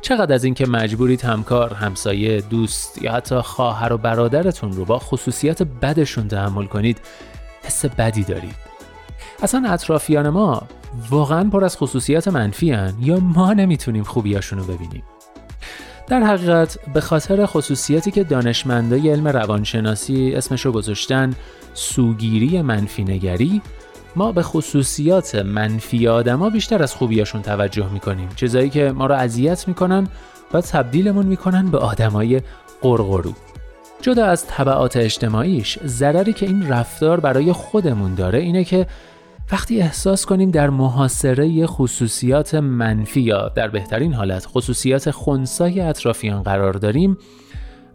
چقدر 0.00 0.34
از 0.34 0.44
اینکه 0.44 0.66
مجبورید 0.66 1.22
همکار، 1.22 1.74
همسایه، 1.74 2.40
دوست 2.40 3.02
یا 3.02 3.12
حتی 3.12 3.40
خواهر 3.40 3.92
و 3.92 3.98
برادرتون 3.98 4.72
رو 4.72 4.84
با 4.84 4.98
خصوصیات 4.98 5.62
بدشون 5.62 6.28
تحمل 6.28 6.66
کنید 6.66 6.98
حس 7.62 7.84
بدی 7.84 8.24
دارید. 8.24 8.54
اصلا 9.42 9.68
اطرافیان 9.68 10.28
ما 10.28 10.62
واقعا 11.10 11.50
پر 11.50 11.64
از 11.64 11.76
خصوصیات 11.76 12.28
منفی 12.28 12.70
هن 12.70 12.94
یا 13.00 13.20
ما 13.20 13.52
نمی‌تونیم 13.52 14.02
خوبیاشون 14.02 14.58
رو 14.58 14.64
ببینیم؟ 14.64 15.02
در 16.08 16.22
حقیقت 16.22 16.78
به 16.94 17.00
خاطر 17.00 17.46
خصوصیاتی 17.46 18.10
که 18.10 18.24
دانشمندای 18.24 19.10
علم 19.10 19.28
روانشناسی 19.28 20.34
اسمشو 20.34 20.72
گذاشتن 20.72 21.34
سوگیری 21.74 22.62
منفی 22.62 23.04
نگری 23.04 23.62
ما 24.16 24.32
به 24.32 24.42
خصوصیات 24.42 25.34
منفی 25.34 26.08
آدما 26.08 26.50
بیشتر 26.50 26.82
از 26.82 26.94
خوبیاشون 26.94 27.42
توجه 27.42 27.92
می‌کنیم. 27.92 28.28
چیزایی 28.36 28.70
که 28.70 28.92
ما 28.92 29.06
رو 29.06 29.14
اذیت 29.14 29.68
می‌کنن 29.68 30.08
و 30.52 30.60
تبدیلمون 30.60 31.26
می‌کنن 31.26 31.70
به 31.70 31.78
آدمای 31.78 32.40
قرقرو 32.82 33.32
جدا 34.02 34.24
از 34.24 34.46
طبعات 34.46 34.96
اجتماعیش 34.96 35.78
ضرری 35.86 36.32
که 36.32 36.46
این 36.46 36.68
رفتار 36.68 37.20
برای 37.20 37.52
خودمون 37.52 38.14
داره 38.14 38.38
اینه 38.38 38.64
که 38.64 38.86
وقتی 39.52 39.80
احساس 39.80 40.26
کنیم 40.26 40.50
در 40.50 40.70
محاصره 40.70 41.66
خصوصیات 41.66 42.54
منفی 42.54 43.20
یا 43.20 43.48
در 43.48 43.68
بهترین 43.68 44.12
حالت 44.12 44.46
خصوصیات 44.46 45.10
خونسای 45.10 45.80
اطرافیان 45.80 46.42
قرار 46.42 46.72
داریم 46.72 47.18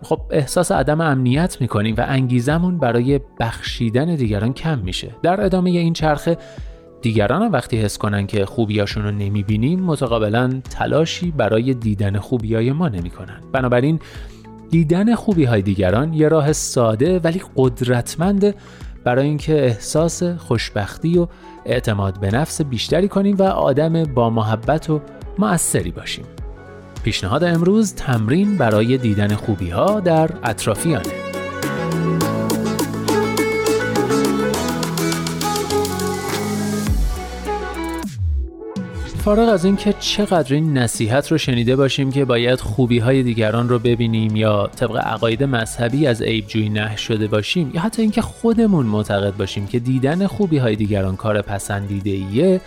خب 0.02 0.20
احساس 0.30 0.72
عدم 0.72 1.02
امنیت 1.02 1.62
می‌کنیم 1.62 1.96
و 1.98 2.06
انگیزمون 2.08 2.78
برای 2.78 3.20
بخشیدن 3.40 4.16
دیگران 4.16 4.54
کم 4.54 4.80
میشه 4.80 5.16
در 5.24 5.46
ادامه 5.46 5.70
این 5.70 5.94
چرخه 5.94 6.38
دیگران 7.02 7.42
هم 7.42 7.52
وقتی 7.52 7.78
حس 7.78 7.98
کنن 7.98 8.28
که 8.28 8.46
خوبیاشون 8.46 9.04
رو 9.04 9.12
نمی‌بینیم 9.12 9.80
متقابلا 9.80 10.62
تلاشی 10.70 11.32
برای 11.32 11.74
دیدن 11.74 12.20
خوبیای 12.20 12.72
ما 12.72 12.90
نمی‌کنن 12.90 13.42
بنابراین 13.52 14.00
دیدن 14.70 15.16
خوبی 15.16 15.44
های 15.44 15.62
دیگران 15.62 16.14
یه 16.14 16.28
راه 16.28 16.54
ساده 16.54 17.20
ولی 17.20 17.42
قدرتمند 17.56 18.56
برای 19.04 19.28
اینکه 19.28 19.66
احساس 19.66 20.24
خوشبختی 20.24 21.18
و 21.18 21.28
اعتماد 21.66 22.20
به 22.20 22.32
نفس 22.32 22.62
بیشتری 22.62 23.08
کنیم 23.08 23.36
و 23.38 23.44
آدم 23.44 24.04
با 24.04 24.30
محبت 24.30 24.90
و 24.90 25.02
مؤثری 25.40 25.92
باشیم. 25.92 26.26
پیشنهاد 27.08 27.44
امروز 27.44 27.94
تمرین 27.94 28.58
برای 28.58 28.98
دیدن 28.98 29.36
خوبی 29.36 29.70
ها 29.70 30.00
در 30.00 30.30
اطرافیانه. 30.44 31.04
فارغ 39.18 39.50
از 39.50 39.66
اینکه 39.66 39.94
چقدر 40.00 40.54
این 40.54 40.78
نصیحت 40.78 41.32
رو 41.32 41.38
شنیده 41.38 41.76
باشیم 41.76 42.12
که 42.12 42.26
باید 42.26 42.60
خوبی 42.60 43.00
های 43.00 43.24
دیگران 43.24 43.70
رو 43.70 43.80
ببینیم 43.80 44.36
یا 44.36 44.70
طبق 44.76 44.98
عقاید 44.98 45.44
مذهبی 45.44 46.08
از 46.08 46.22
عیب 46.22 46.48
جویی 46.48 46.70
نه 46.70 46.96
شده 46.96 47.28
باشیم 47.28 47.72
یا 47.74 47.82
حتی 47.82 48.02
اینکه 48.02 48.22
خودمون 48.22 48.86
معتقد 48.86 49.38
باشیم 49.38 49.68
که 49.68 49.80
دیدن 49.80 50.28
خوبی 50.28 50.58
های 50.58 50.76
دیگران 50.76 51.16
کار 51.16 51.42
پسندیده 51.42 52.10
ایه 52.10 52.62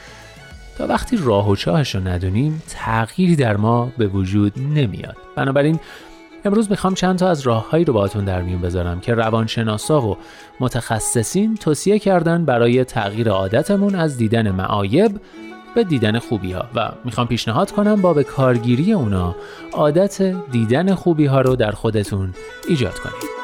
تا 0.80 0.86
وقتی 0.86 1.16
راه 1.16 1.50
و 1.50 1.56
چاهش 1.56 1.94
رو 1.94 2.08
ندونیم 2.08 2.62
تغییری 2.68 3.36
در 3.36 3.56
ما 3.56 3.92
به 3.98 4.06
وجود 4.06 4.52
نمیاد 4.58 5.16
بنابراین 5.36 5.80
امروز 6.44 6.70
می‌خوام 6.70 6.94
چند 6.94 7.18
تا 7.18 7.28
از 7.28 7.40
راههایی 7.40 7.84
رو 7.84 7.92
باهاتون 7.92 8.24
در 8.24 8.42
میون 8.42 8.60
بذارم 8.60 9.00
که 9.00 9.14
روانشناسا 9.14 10.02
و 10.02 10.16
متخصصین 10.60 11.56
توصیه 11.56 11.98
کردن 11.98 12.44
برای 12.44 12.84
تغییر 12.84 13.30
عادتمون 13.30 13.94
از 13.94 14.16
دیدن 14.16 14.50
معایب 14.50 15.20
به 15.74 15.84
دیدن 15.84 16.18
خوبی 16.18 16.52
ها 16.52 16.64
و 16.74 16.92
می‌خوام 17.04 17.26
پیشنهاد 17.26 17.70
کنم 17.70 18.00
با 18.00 18.14
به 18.14 18.24
کارگیری 18.24 18.92
اونا 18.92 19.36
عادت 19.72 20.22
دیدن 20.52 20.94
خوبی 20.94 21.26
ها 21.26 21.40
رو 21.40 21.56
در 21.56 21.70
خودتون 21.70 22.34
ایجاد 22.68 22.98
کنید. 22.98 23.39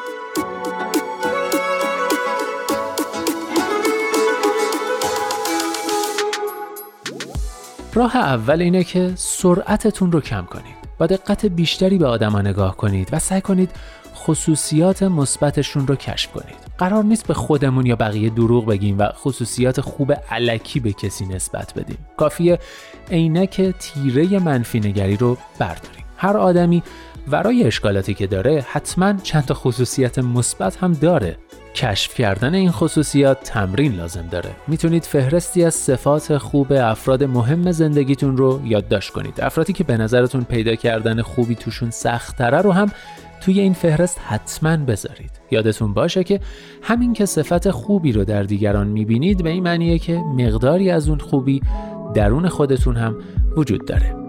راه 7.97 8.16
اول 8.16 8.62
اینه 8.62 8.84
که 8.84 9.12
سرعتتون 9.14 10.12
رو 10.12 10.20
کم 10.20 10.44
کنید. 10.44 10.76
با 10.99 11.07
دقت 11.07 11.47
بیشتری 11.47 11.99
به 11.99 12.07
آدما 12.07 12.42
نگاه 12.42 12.76
کنید 12.76 13.09
و 13.12 13.18
سعی 13.18 13.40
کنید 13.40 13.70
خصوصیات 14.14 15.03
مثبتشون 15.03 15.86
رو 15.86 15.97
کشف 15.97 16.32
کنید. 16.32 16.57
قرار 16.78 17.05
نیست 17.05 17.26
به 17.26 17.34
خودمون 17.34 17.86
یا 17.86 17.97
بقیه 17.97 18.30
دروغ 18.30 18.66
بگیم 18.66 18.99
و 18.99 19.09
خصوصیات 19.12 19.80
خوب 19.80 20.12
علکی 20.12 20.80
به 20.80 20.92
کسی 20.92 21.26
نسبت 21.26 21.74
بدیم. 21.74 21.99
کافیه 22.16 22.59
عینک 23.11 23.74
تیره 23.78 24.38
منفی 24.38 24.80
نگری 24.80 25.16
رو 25.16 25.36
برداریم. 25.59 26.05
هر 26.16 26.36
آدمی 26.36 26.82
ورای 27.28 27.64
اشکالاتی 27.64 28.14
که 28.14 28.26
داره 28.26 28.64
حتما 28.68 29.12
چند 29.12 29.44
تا 29.44 29.55
خصوصیت 29.55 30.18
مثبت 30.18 30.76
هم 30.76 30.92
داره. 30.92 31.36
کشف 31.77 32.14
کردن 32.14 32.55
این 32.55 32.70
خصوصیات 32.70 33.41
تمرین 33.45 33.93
لازم 33.93 34.27
داره. 34.31 34.51
می‌تونید 34.68 35.05
فهرستی 35.05 35.64
از 35.64 35.74
صفات 35.74 36.39
خوب 36.39 36.72
افراد 36.72 37.24
مهم 37.24 37.72
زندگیتون 37.72 38.37
رو 38.37 38.61
یادداشت 38.64 39.11
کنید. 39.11 39.41
افرادی 39.41 39.72
که 39.72 39.85
به 39.85 39.97
نظرتون 39.97 40.45
پیدا 40.45 40.74
کردن 40.74 41.22
خوبی 41.22 41.55
توشون 41.55 41.91
سختتره 41.91 42.59
رو 42.59 42.72
هم 42.72 42.91
توی 43.41 43.61
این 43.61 43.72
فهرست 43.72 44.20
حتما 44.27 44.77
بذارید 44.77 45.31
یادتون 45.51 45.95
باشه 45.95 46.24
که 46.24 46.41
همین 46.83 47.12
که 47.12 47.27
صفت 47.27 47.70
خوبی 47.70 48.12
رو 48.12 48.24
در 48.24 48.43
دیگران 48.43 48.87
می‌بینید 48.87 49.43
به 49.43 49.51
این 49.51 49.62
معنیه 49.62 49.99
که 49.99 50.16
مقداری 50.16 50.91
از 50.91 51.09
اون 51.09 51.18
خوبی 51.18 51.62
درون 52.14 52.49
خودتون 52.49 52.97
هم 52.97 53.16
وجود 53.57 53.87
داره 53.87 54.26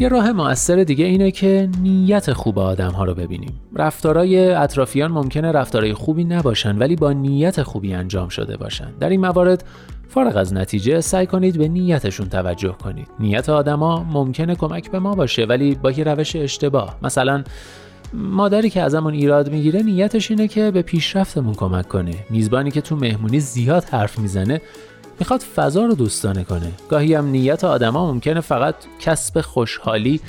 یه 0.00 0.08
راه 0.08 0.32
موثر 0.32 0.84
دیگه 0.84 1.04
اینه 1.04 1.30
که 1.30 1.68
نیت 1.82 2.32
خوب 2.32 2.58
آدم 2.58 2.90
ها 2.90 3.04
رو 3.04 3.14
ببینیم. 3.14 3.60
رفتارای 3.76 4.50
اطرافیان 4.50 5.12
ممکنه 5.12 5.52
رفتارای 5.52 5.94
خوبی 5.94 6.24
نباشن 6.24 6.78
ولی 6.78 6.96
با 6.96 7.12
نیت 7.12 7.62
خوبی 7.62 7.94
انجام 7.94 8.28
شده 8.28 8.56
باشن. 8.56 8.90
در 9.00 9.08
این 9.08 9.20
موارد 9.20 9.64
فارغ 10.08 10.36
از 10.36 10.54
نتیجه 10.54 11.00
سعی 11.00 11.26
کنید 11.26 11.58
به 11.58 11.68
نیتشون 11.68 12.28
توجه 12.28 12.72
کنید. 12.72 13.08
نیت 13.20 13.48
آدما 13.48 14.04
ممکنه 14.12 14.54
کمک 14.54 14.90
به 14.90 14.98
ما 14.98 15.14
باشه 15.14 15.44
ولی 15.44 15.74
با 15.74 15.90
یه 15.90 16.04
روش 16.04 16.36
اشتباه. 16.36 16.98
مثلا 17.02 17.44
مادری 18.14 18.70
که 18.70 18.82
ازمون 18.82 19.14
ایراد 19.14 19.50
می‌گیره 19.50 19.82
نیتش 19.82 20.30
اینه 20.30 20.48
که 20.48 20.70
به 20.70 20.82
پیشرفتمون 20.82 21.54
کمک 21.54 21.88
کنه. 21.88 22.14
میزبانی 22.30 22.70
که 22.70 22.80
تو 22.80 22.96
مهمونی 22.96 23.40
زیاد 23.40 23.84
حرف 23.84 24.18
می‌زنه 24.18 24.60
می‌خواد 25.20 25.40
فضا 25.40 25.84
رو 25.84 25.94
دوستانه 25.94 26.44
کنه. 26.44 26.72
گاهی 26.88 27.14
هم 27.14 27.26
نیت 27.26 27.64
آدما 27.64 28.12
ممکنه 28.12 28.40
فقط 28.40 28.74
کسب 29.00 29.40
خوشحالی 29.40 30.20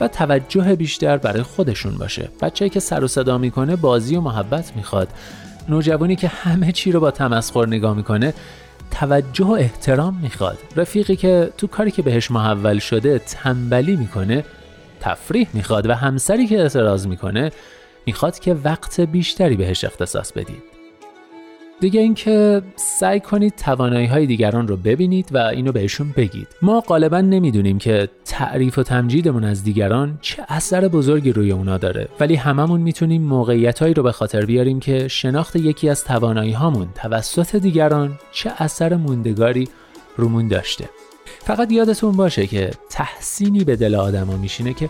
و 0.00 0.08
توجه 0.08 0.76
بیشتر 0.76 1.16
برای 1.16 1.42
خودشون 1.42 1.98
باشه. 1.98 2.28
بچه‌ای 2.42 2.70
که 2.70 2.80
سر 2.80 3.04
و 3.04 3.08
صدا 3.08 3.38
می‌کنه 3.38 3.76
بازی 3.76 4.16
و 4.16 4.20
محبت 4.20 4.76
می‌خواد. 4.76 5.08
نوجوانی 5.68 6.16
که 6.16 6.28
همه 6.28 6.72
چی 6.72 6.92
رو 6.92 7.00
با 7.00 7.10
تمسخر 7.10 7.66
نگاه 7.66 7.96
می‌کنه 7.96 8.34
توجه 8.90 9.44
و 9.44 9.50
احترام 9.50 10.18
می‌خواد. 10.22 10.58
رفیقی 10.76 11.16
که 11.16 11.52
تو 11.58 11.66
کاری 11.66 11.90
که 11.90 12.02
بهش 12.02 12.30
محول 12.30 12.78
شده 12.78 13.18
تنبلی 13.18 13.96
می‌کنه 13.96 14.44
تفریح 15.00 15.48
می‌خواد 15.52 15.86
و 15.86 15.94
همسری 15.94 16.46
که 16.46 16.60
اعتراض 16.60 17.06
می‌کنه 17.06 17.52
می‌خواد 18.06 18.38
که 18.38 18.54
وقت 18.54 19.00
بیشتری 19.00 19.56
بهش 19.56 19.84
اختصاص 19.84 20.32
بدید. 20.32 20.62
دیگه 21.80 22.00
اینکه 22.00 22.62
سعی 22.76 23.20
کنید 23.20 23.54
توانایی 23.56 24.06
های 24.06 24.26
دیگران 24.26 24.68
رو 24.68 24.76
ببینید 24.76 25.28
و 25.34 25.38
اینو 25.38 25.72
بهشون 25.72 26.14
بگید. 26.16 26.48
ما 26.62 26.80
غالبا 26.80 27.20
نمی‌دونیم 27.20 27.78
که 27.78 28.08
تعریف 28.24 28.78
و 28.78 28.82
تمجیدمون 28.82 29.44
از 29.44 29.64
دیگران 29.64 30.18
چه 30.20 30.42
اثر 30.48 30.88
بزرگی 30.88 31.32
روی 31.32 31.52
اونا 31.52 31.78
داره. 31.78 32.08
ولی 32.20 32.34
هممون 32.34 32.80
می‌تونیم 32.80 33.22
موقعیتهایی 33.22 33.94
رو 33.94 34.02
به 34.02 34.12
خاطر 34.12 34.44
بیاریم 34.44 34.80
که 34.80 35.08
شناخت 35.08 35.56
یکی 35.56 35.88
از 35.88 36.04
توانایی 36.04 36.52
هامون 36.52 36.88
توسط 36.94 37.56
دیگران 37.56 38.18
چه 38.32 38.52
اثر 38.58 38.96
موندگاری 38.96 39.68
رومون 40.16 40.48
داشته. 40.48 40.88
فقط 41.38 41.72
یادتون 41.72 42.12
باشه 42.12 42.46
که 42.46 42.70
تحسینی 42.90 43.64
به 43.64 43.76
دل 43.76 43.94
آدما 43.94 44.36
میشینه 44.36 44.74
که 44.74 44.88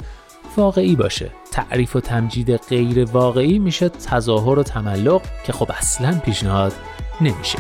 واقعی 0.57 0.97
باشه. 0.97 1.31
تعریف 1.53 1.97
و 1.97 2.01
تمجید 2.01 2.57
غیر 2.57 3.05
واقعی 3.05 3.59
میشه 3.59 3.89
تظاهر 3.89 4.59
و 4.59 4.63
تملق 4.63 5.23
که 5.45 5.53
خب 5.53 5.71
اصلا 5.71 6.21
پیشنهاد 6.25 6.73
نمیشه. 7.21 7.59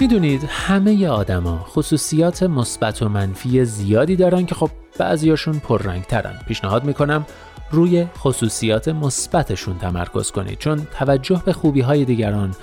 می‌دونید 0.00 0.44
همه 0.48 1.08
آدما 1.08 1.64
خصوصیات 1.68 2.42
مثبت 2.42 3.02
و 3.02 3.08
منفی 3.08 3.64
زیادی 3.64 4.16
دارن 4.16 4.46
که 4.46 4.54
خب 4.54 4.70
بعضیاشون 4.98 5.58
پررنگ 5.58 6.02
ترن 6.02 6.34
پیشنهاد 6.48 6.84
می‌کنم 6.84 7.26
روی 7.70 8.06
خصوصیات 8.18 8.88
مثبتشون 8.88 9.78
تمرکز 9.78 10.30
کنید 10.30 10.58
چون 10.58 10.86
توجه 10.98 11.42
به 11.44 11.52
خوبی 11.52 11.80
های 11.80 12.04
دیگران 12.04 12.54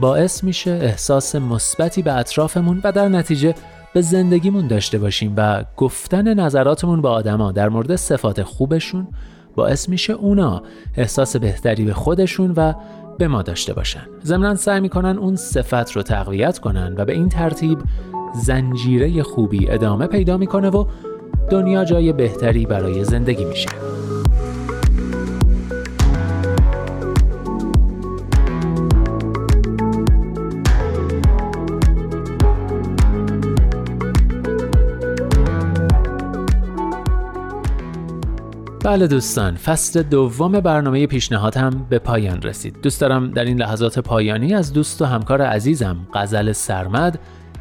باعث 0.00 0.44
میشه 0.44 0.70
احساس 0.70 1.34
مثبتی 1.34 2.02
به 2.02 2.12
اطرافمون 2.12 2.80
و 2.84 2.92
در 2.92 3.08
نتیجه 3.08 3.54
به 3.94 4.00
زندگیمون 4.00 4.66
داشته 4.66 4.98
باشیم 4.98 5.34
و 5.36 5.64
گفتن 5.76 6.34
نظراتمون 6.34 7.00
با 7.00 7.10
آدما 7.10 7.52
در 7.52 7.68
مورد 7.68 7.96
صفات 7.96 8.42
خوبشون 8.42 9.08
باعث 9.56 9.88
میشه 9.88 10.12
اونا 10.12 10.62
احساس 10.96 11.36
بهتری 11.36 11.84
به 11.84 11.94
خودشون 11.94 12.52
و 12.56 12.72
به 13.18 13.28
ما 13.28 13.42
داشته 13.42 13.72
باشن. 13.74 14.06
ضمنا 14.24 14.54
سعی 14.54 14.80
می‌کنن 14.80 15.18
اون 15.18 15.36
صفت 15.36 15.92
رو 15.92 16.02
تقویت 16.02 16.58
کنن 16.58 16.94
و 16.96 17.04
به 17.04 17.12
این 17.12 17.28
ترتیب 17.28 17.78
زنجیره 18.34 19.22
خوبی 19.22 19.70
ادامه 19.70 20.06
پیدا 20.06 20.36
می‌کنه 20.36 20.68
و 20.68 20.86
دنیا 21.50 21.84
جای 21.84 22.12
بهتری 22.12 22.66
برای 22.66 23.04
زندگی 23.04 23.44
میشه. 23.44 23.68
بله 38.84 39.06
دوستان 39.06 39.56
فصل 39.56 40.02
دوم 40.02 40.52
برنامه 40.52 41.06
پیشنهادم 41.06 41.86
به 41.90 41.98
پایان 41.98 42.42
رسید. 42.42 42.80
دوست 42.82 43.00
دارم 43.00 43.30
در 43.30 43.44
این 43.44 43.58
لحظات 43.58 43.98
پایانی 43.98 44.54
از 44.54 44.72
دوست 44.72 45.02
و 45.02 45.04
همکار 45.04 45.42
عزیزم 45.42 45.96
غزل 46.14 46.52
سرمد 46.52 47.18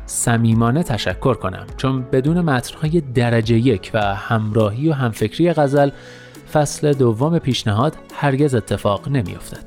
صمیمانه 0.07 0.83
تشکر 0.83 1.33
کنم. 1.33 1.67
چون 1.77 2.01
بدون 2.11 2.41
متنهای 2.41 3.01
درجه 3.01 3.55
یک 3.55 3.91
و 3.93 4.15
همراهی 4.15 4.89
و 4.89 4.93
همفکری 4.93 5.53
غزل 5.53 5.89
فصل 6.53 6.93
دوم 6.93 7.39
پیشنهاد 7.39 7.95
هرگز 8.13 8.55
اتفاق 8.55 9.07
نمیافتد. 9.07 9.63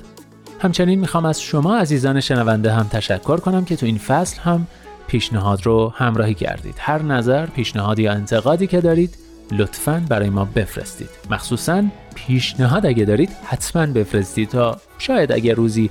همچنین 0.61 1.01
می‌خوام 1.01 1.25
از 1.25 1.43
شما 1.43 1.77
عزیزان 1.77 2.21
شنونده 2.21 2.73
هم 2.73 2.89
تشکر 2.89 3.37
کنم 3.37 3.65
که 3.65 3.77
تو 3.77 3.87
این 3.87 3.99
فصل 3.99 4.41
هم 4.41 4.67
پیشنهاد 5.07 5.67
رو 5.67 5.93
همراهی 5.97 6.35
کردید. 6.35 6.75
هر 6.79 7.03
نظر 7.03 7.47
پیشنهاد 7.47 7.99
یا 7.99 8.13
انتقادی 8.13 8.67
که 8.67 8.81
دارید 8.81 9.17
لطفا 9.53 10.03
برای 10.09 10.31
ما 10.31 10.45
بفرستید. 10.45 11.09
مخصوصا 11.31 11.85
پیشنهاد 12.15 12.87
اگه 12.87 13.05
دارید 13.05 13.31
حتما 13.45 13.87
بفرستید 13.87 14.49
تا 14.49 14.77
شاید 14.99 15.33
اگه 15.33 15.55
روزی 15.55 15.91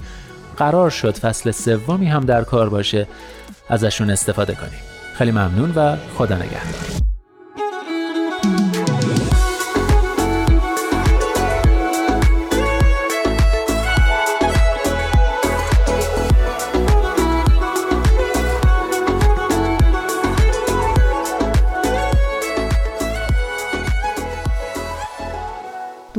قرار 0.58 0.89
شد 0.89 1.18
فصل 1.18 1.52
سومی 1.52 2.06
هم 2.06 2.26
در 2.26 2.43
کار 2.43 2.70
باشه 2.70 3.08
ازشون 3.70 4.09
استفاده 4.09 4.55
کنیم. 4.55 4.80
خیلی 5.13 5.32
ممنون 5.32 5.72
و 5.72 5.95
خدا 6.17 6.36
نگهدار. 6.36 7.18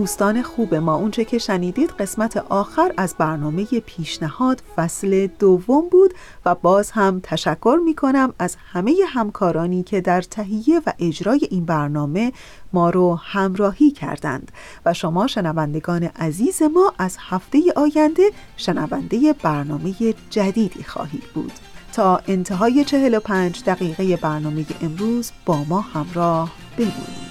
دوستان 0.01 0.43
خوب 0.43 0.75
ما. 0.75 0.95
اونچه 0.95 1.25
که 1.25 1.39
شنیدید 1.39 1.91
قسمت 1.91 2.37
آخر 2.37 2.93
از 2.97 3.15
برنامه 3.19 3.65
پیشنهاد 3.65 4.63
فصل 4.77 5.27
دوم 5.39 5.89
بود 5.89 6.15
و 6.47 6.55
باز 6.55 6.91
هم 6.91 7.21
تشکر 7.23 7.79
می 7.85 7.95
کنم 7.95 8.35
از 8.39 8.57
همه 8.73 8.95
همکارانی 9.09 9.83
که 9.83 10.01
در 10.01 10.23
تهیه 10.23 10.81
و 10.87 10.93
اجرای 10.99 11.41
این 11.51 11.65
برنامه 11.65 12.33
ما 12.73 12.91
رو 12.91 13.15
همراهی 13.15 13.91
کردند. 13.91 14.53
و 14.87 14.95
شما 14.95 15.27
شنوندگان 15.27 16.03
عزیز 16.03 16.63
ما 16.63 16.93
از 16.99 17.17
هفته 17.21 17.59
آینده 17.77 18.31
شنونده 18.57 19.33
برنامه 19.33 19.95
جدیدی 20.31 20.85
خواهید 20.85 21.25
بود. 21.35 21.53
تا 21.93 22.21
انتهای 22.29 22.85
45 22.85 23.65
دقیقه 23.65 24.17
برنامه 24.17 24.67
امروز 24.83 25.33
با 25.47 25.65
ما 25.65 25.81
همراه 25.81 26.51
بمونید. 26.77 27.30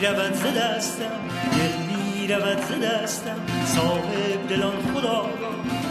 می‌رود 0.00 0.34
ز 0.34 0.42
دستم 0.42 1.20
دل 1.52 1.74
می‌رود 1.88 2.58
ز 2.58 2.84
دستم. 2.84 3.36
صاحب 3.64 4.48
دلان 4.48 4.72
خدا 4.94 5.26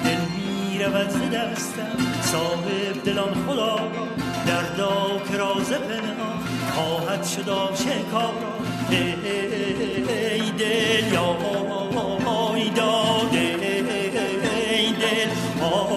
دل 0.03 0.21
می‌رود 0.37 1.09
ز 1.09 1.21
دستم. 1.33 2.21
صاحب 2.21 3.03
دلان 3.05 3.33
خدا 3.47 3.75
دردا 4.47 5.21
که 5.31 5.37
راز 5.37 5.71
پنهان 5.71 6.39
خواهد 6.73 7.23
شد 7.25 7.49
آشکارا 7.49 8.31
ای 8.89 10.51
دل 10.57 11.13
یا 11.13 11.37
ای 12.55 12.69
داد 12.69 13.33
ای 13.33 14.91
دل 14.91 15.29
آخ 15.63 15.89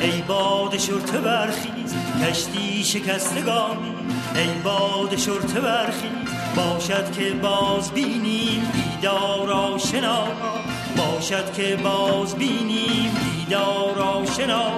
ای 0.00 0.22
باد 0.22 0.78
شرطه 0.78 1.18
برخیز 1.18 1.94
کشتی 2.22 2.84
شکستگانی 2.84 3.94
ای 4.34 4.62
باد 4.64 5.16
شرطه 5.16 5.60
برخیز 5.60 6.10
باشد 6.56 7.12
که 7.12 7.30
باز 7.30 7.90
بینیم 7.90 8.72
دیدار 8.72 9.52
آشنا 9.52 10.24
باشد 10.96 11.52
که 11.52 11.76
باز 11.76 12.34
بینیم 12.34 13.10
دیدار 13.24 13.98
آشنا 13.98 14.70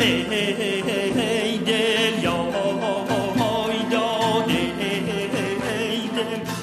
ای, 0.00 0.06
ای, 0.06 0.62
ای, 0.62 1.20
ای 1.20 1.58
دل 1.58 2.22
یا 2.22 2.34
ای 3.70 3.90
داد 3.90 4.48
ای 4.48 4.70
دل 4.70 5.36
ای 5.78 6.08
دل 6.08 6.56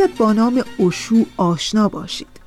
شاید 0.00 0.16
با 0.16 0.32
نام 0.32 0.62
اوشو 0.78 1.24
آشنا 1.36 1.88
باشید. 1.88 2.40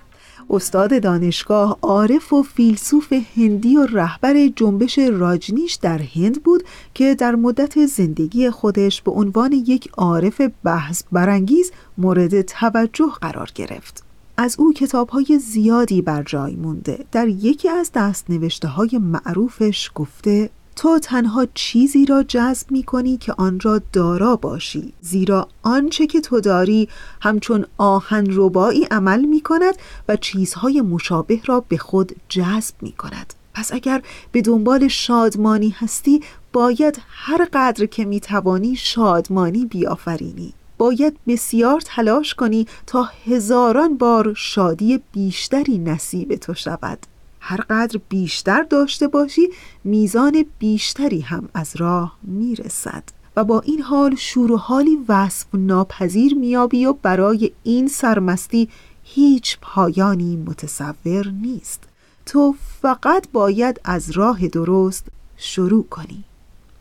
استاد 0.49 1.01
دانشگاه 1.04 1.78
عارف 1.82 2.34
و 2.34 2.43
فیلسوف 2.43 3.14
هندی 3.36 3.78
و 3.78 3.86
رهبر 3.86 4.47
جنبش 4.56 4.99
راجنیش 4.99 5.74
در 5.74 5.97
هند 5.97 6.43
بود 6.43 6.64
که 6.93 7.16
در 7.16 7.36
مدت 7.36 7.86
زندگی 7.86 8.49
خودش 8.49 9.01
به 9.01 9.12
عنوان 9.12 9.51
یک 9.51 9.89
عارف 9.97 10.41
بحث 10.64 11.04
برانگیز 11.12 11.72
مورد 11.97 12.41
توجه 12.41 13.12
قرار 13.22 13.49
گرفت. 13.56 14.04
از 14.38 14.56
او 14.60 14.74
کتابهای 14.74 15.39
زیادی 15.39 16.01
بر 16.01 16.24
جای 16.24 16.56
مونده. 16.56 17.06
در 17.12 17.28
یکی 17.28 17.70
از 17.70 17.91
دستنوشته 17.95 18.68
های 18.68 18.99
معروفش 19.01 19.91
گفته 19.95 20.49
تو 20.76 20.99
تنها 20.99 21.45
چیزی 21.53 22.05
را 22.05 22.24
جذب 22.24 22.71
می 22.71 22.84
کنی 22.84 23.17
که 23.17 23.34
آن 23.38 23.59
را 23.59 23.82
دارا 23.93 24.36
باشی 24.36 24.93
زیرا 25.01 25.47
آنچه 25.63 26.07
که 26.07 26.21
تو 26.21 26.39
داری 26.39 26.89
همچون 27.21 27.65
آهن 27.78 28.28
ربایی 28.30 28.84
عمل 28.84 29.26
می 29.26 29.41
کند 29.41 29.76
و 30.07 30.15
چیزهای 30.15 30.82
مشابه 30.82 31.41
را 31.45 31.59
به 31.59 31.78
خود 31.78 32.15
جذب 32.30 32.76
می 32.82 32.91
کند 32.91 33.34
پس 33.53 33.74
اگر 33.74 34.01
به 34.32 34.41
دنبال 34.41 34.88
شادمانی 34.88 35.69
هستی 35.69 36.21
باید 36.53 37.01
هر 37.07 37.47
قدر 37.53 37.86
که 37.86 38.05
می 38.05 38.19
توانی 38.19 38.76
شادمانی 38.76 39.65
بیافرینی. 39.65 40.53
باید 40.78 41.17
بسیار 41.28 41.82
تلاش 41.82 42.34
کنی 42.34 42.67
تا 42.88 43.03
هزاران 43.03 43.97
بار 43.97 44.34
شادی 44.34 45.01
بیشتری 45.11 45.78
نصیب 45.78 46.36
تو 46.36 46.53
شود. 46.53 46.99
هر 47.46 47.62
قدر 47.70 48.00
بیشتر 48.10 48.64
داشته 48.64 49.08
باشی 49.08 49.50
میزان 49.84 50.46
بیشتری 50.60 51.20
هم 51.22 51.50
از 51.54 51.76
راه 51.76 52.18
می‌رسد. 52.24 53.04
و 53.36 53.44
با 53.44 53.60
این 53.60 53.82
حال 53.82 54.16
شور 54.16 54.52
و 54.52 54.58
حالی 54.58 54.98
وصف 55.10 55.46
ناپذیر 55.54 56.36
میابی 56.36 56.86
و 56.86 56.94
برای 56.94 57.52
این 57.64 57.88
سرمستی 57.88 58.70
هیچ 59.04 59.58
پایانی 59.62 60.36
متصور 60.36 61.28
نیست. 61.41 61.84
تو 62.26 62.56
فقط 62.82 63.28
باید 63.34 63.82
از 63.84 64.12
راه 64.12 64.48
درست 64.48 65.08
شروع 65.38 65.86
کنی. 65.88 66.24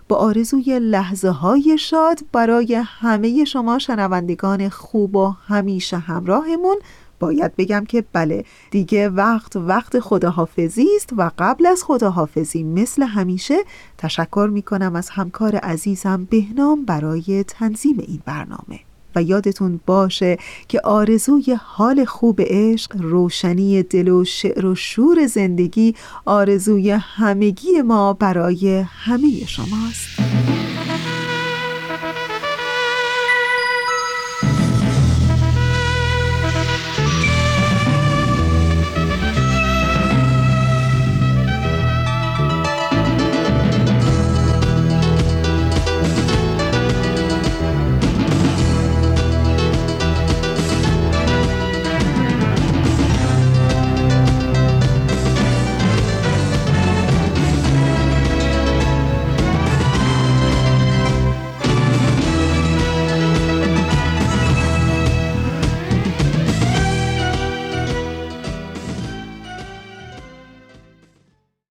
با 0.09 0.17
آرزوی 0.17 0.79
لحظه 0.79 1.31
های 1.31 1.79
شاد 1.79 2.19
برای 2.33 2.75
همه 2.85 3.45
شما 3.45 3.79
شنوندگان 3.79 4.69
خوب 4.69 5.17
و 5.17 5.35
همیشه 5.47 5.99
همراهمون 5.99 6.77
باید 7.23 7.57
بگم 7.57 7.85
که 7.85 8.05
بله 8.13 8.45
دیگه 8.71 9.09
وقت 9.09 9.57
وقت 9.57 10.01
خداحافظی 10.01 10.89
است 10.97 11.13
و 11.17 11.31
قبل 11.39 11.67
از 11.67 11.85
خداحافظی 11.85 12.63
مثل 12.63 13.03
همیشه 13.03 13.55
تشکر 13.99 14.49
می 14.53 14.63
کنم 14.63 14.97
از 14.97 15.11
همکار 15.11 15.57
عزیزم 15.57 16.29
بهنام 16.31 16.85
برای 16.85 17.45
تنظیم 17.45 17.99
این 17.99 18.23
برنامه. 18.25 18.81
و 19.17 19.23
یادتون 19.23 19.81
باشه 19.87 20.39
که 20.69 20.81
آرزوی 20.81 21.59
حال 21.65 22.05
خوب 22.05 22.41
عشق 22.41 22.97
روشنی 23.01 23.83
دل 23.83 24.09
و 24.09 24.25
شعر 24.25 24.67
و 24.67 24.75
شور 24.75 25.27
زندگی 25.27 25.95
آرزوی 26.25 26.91
همگی 26.91 27.83
ما 27.83 28.13
برای 28.13 28.85
همه 28.87 29.47
شماست. 29.47 30.62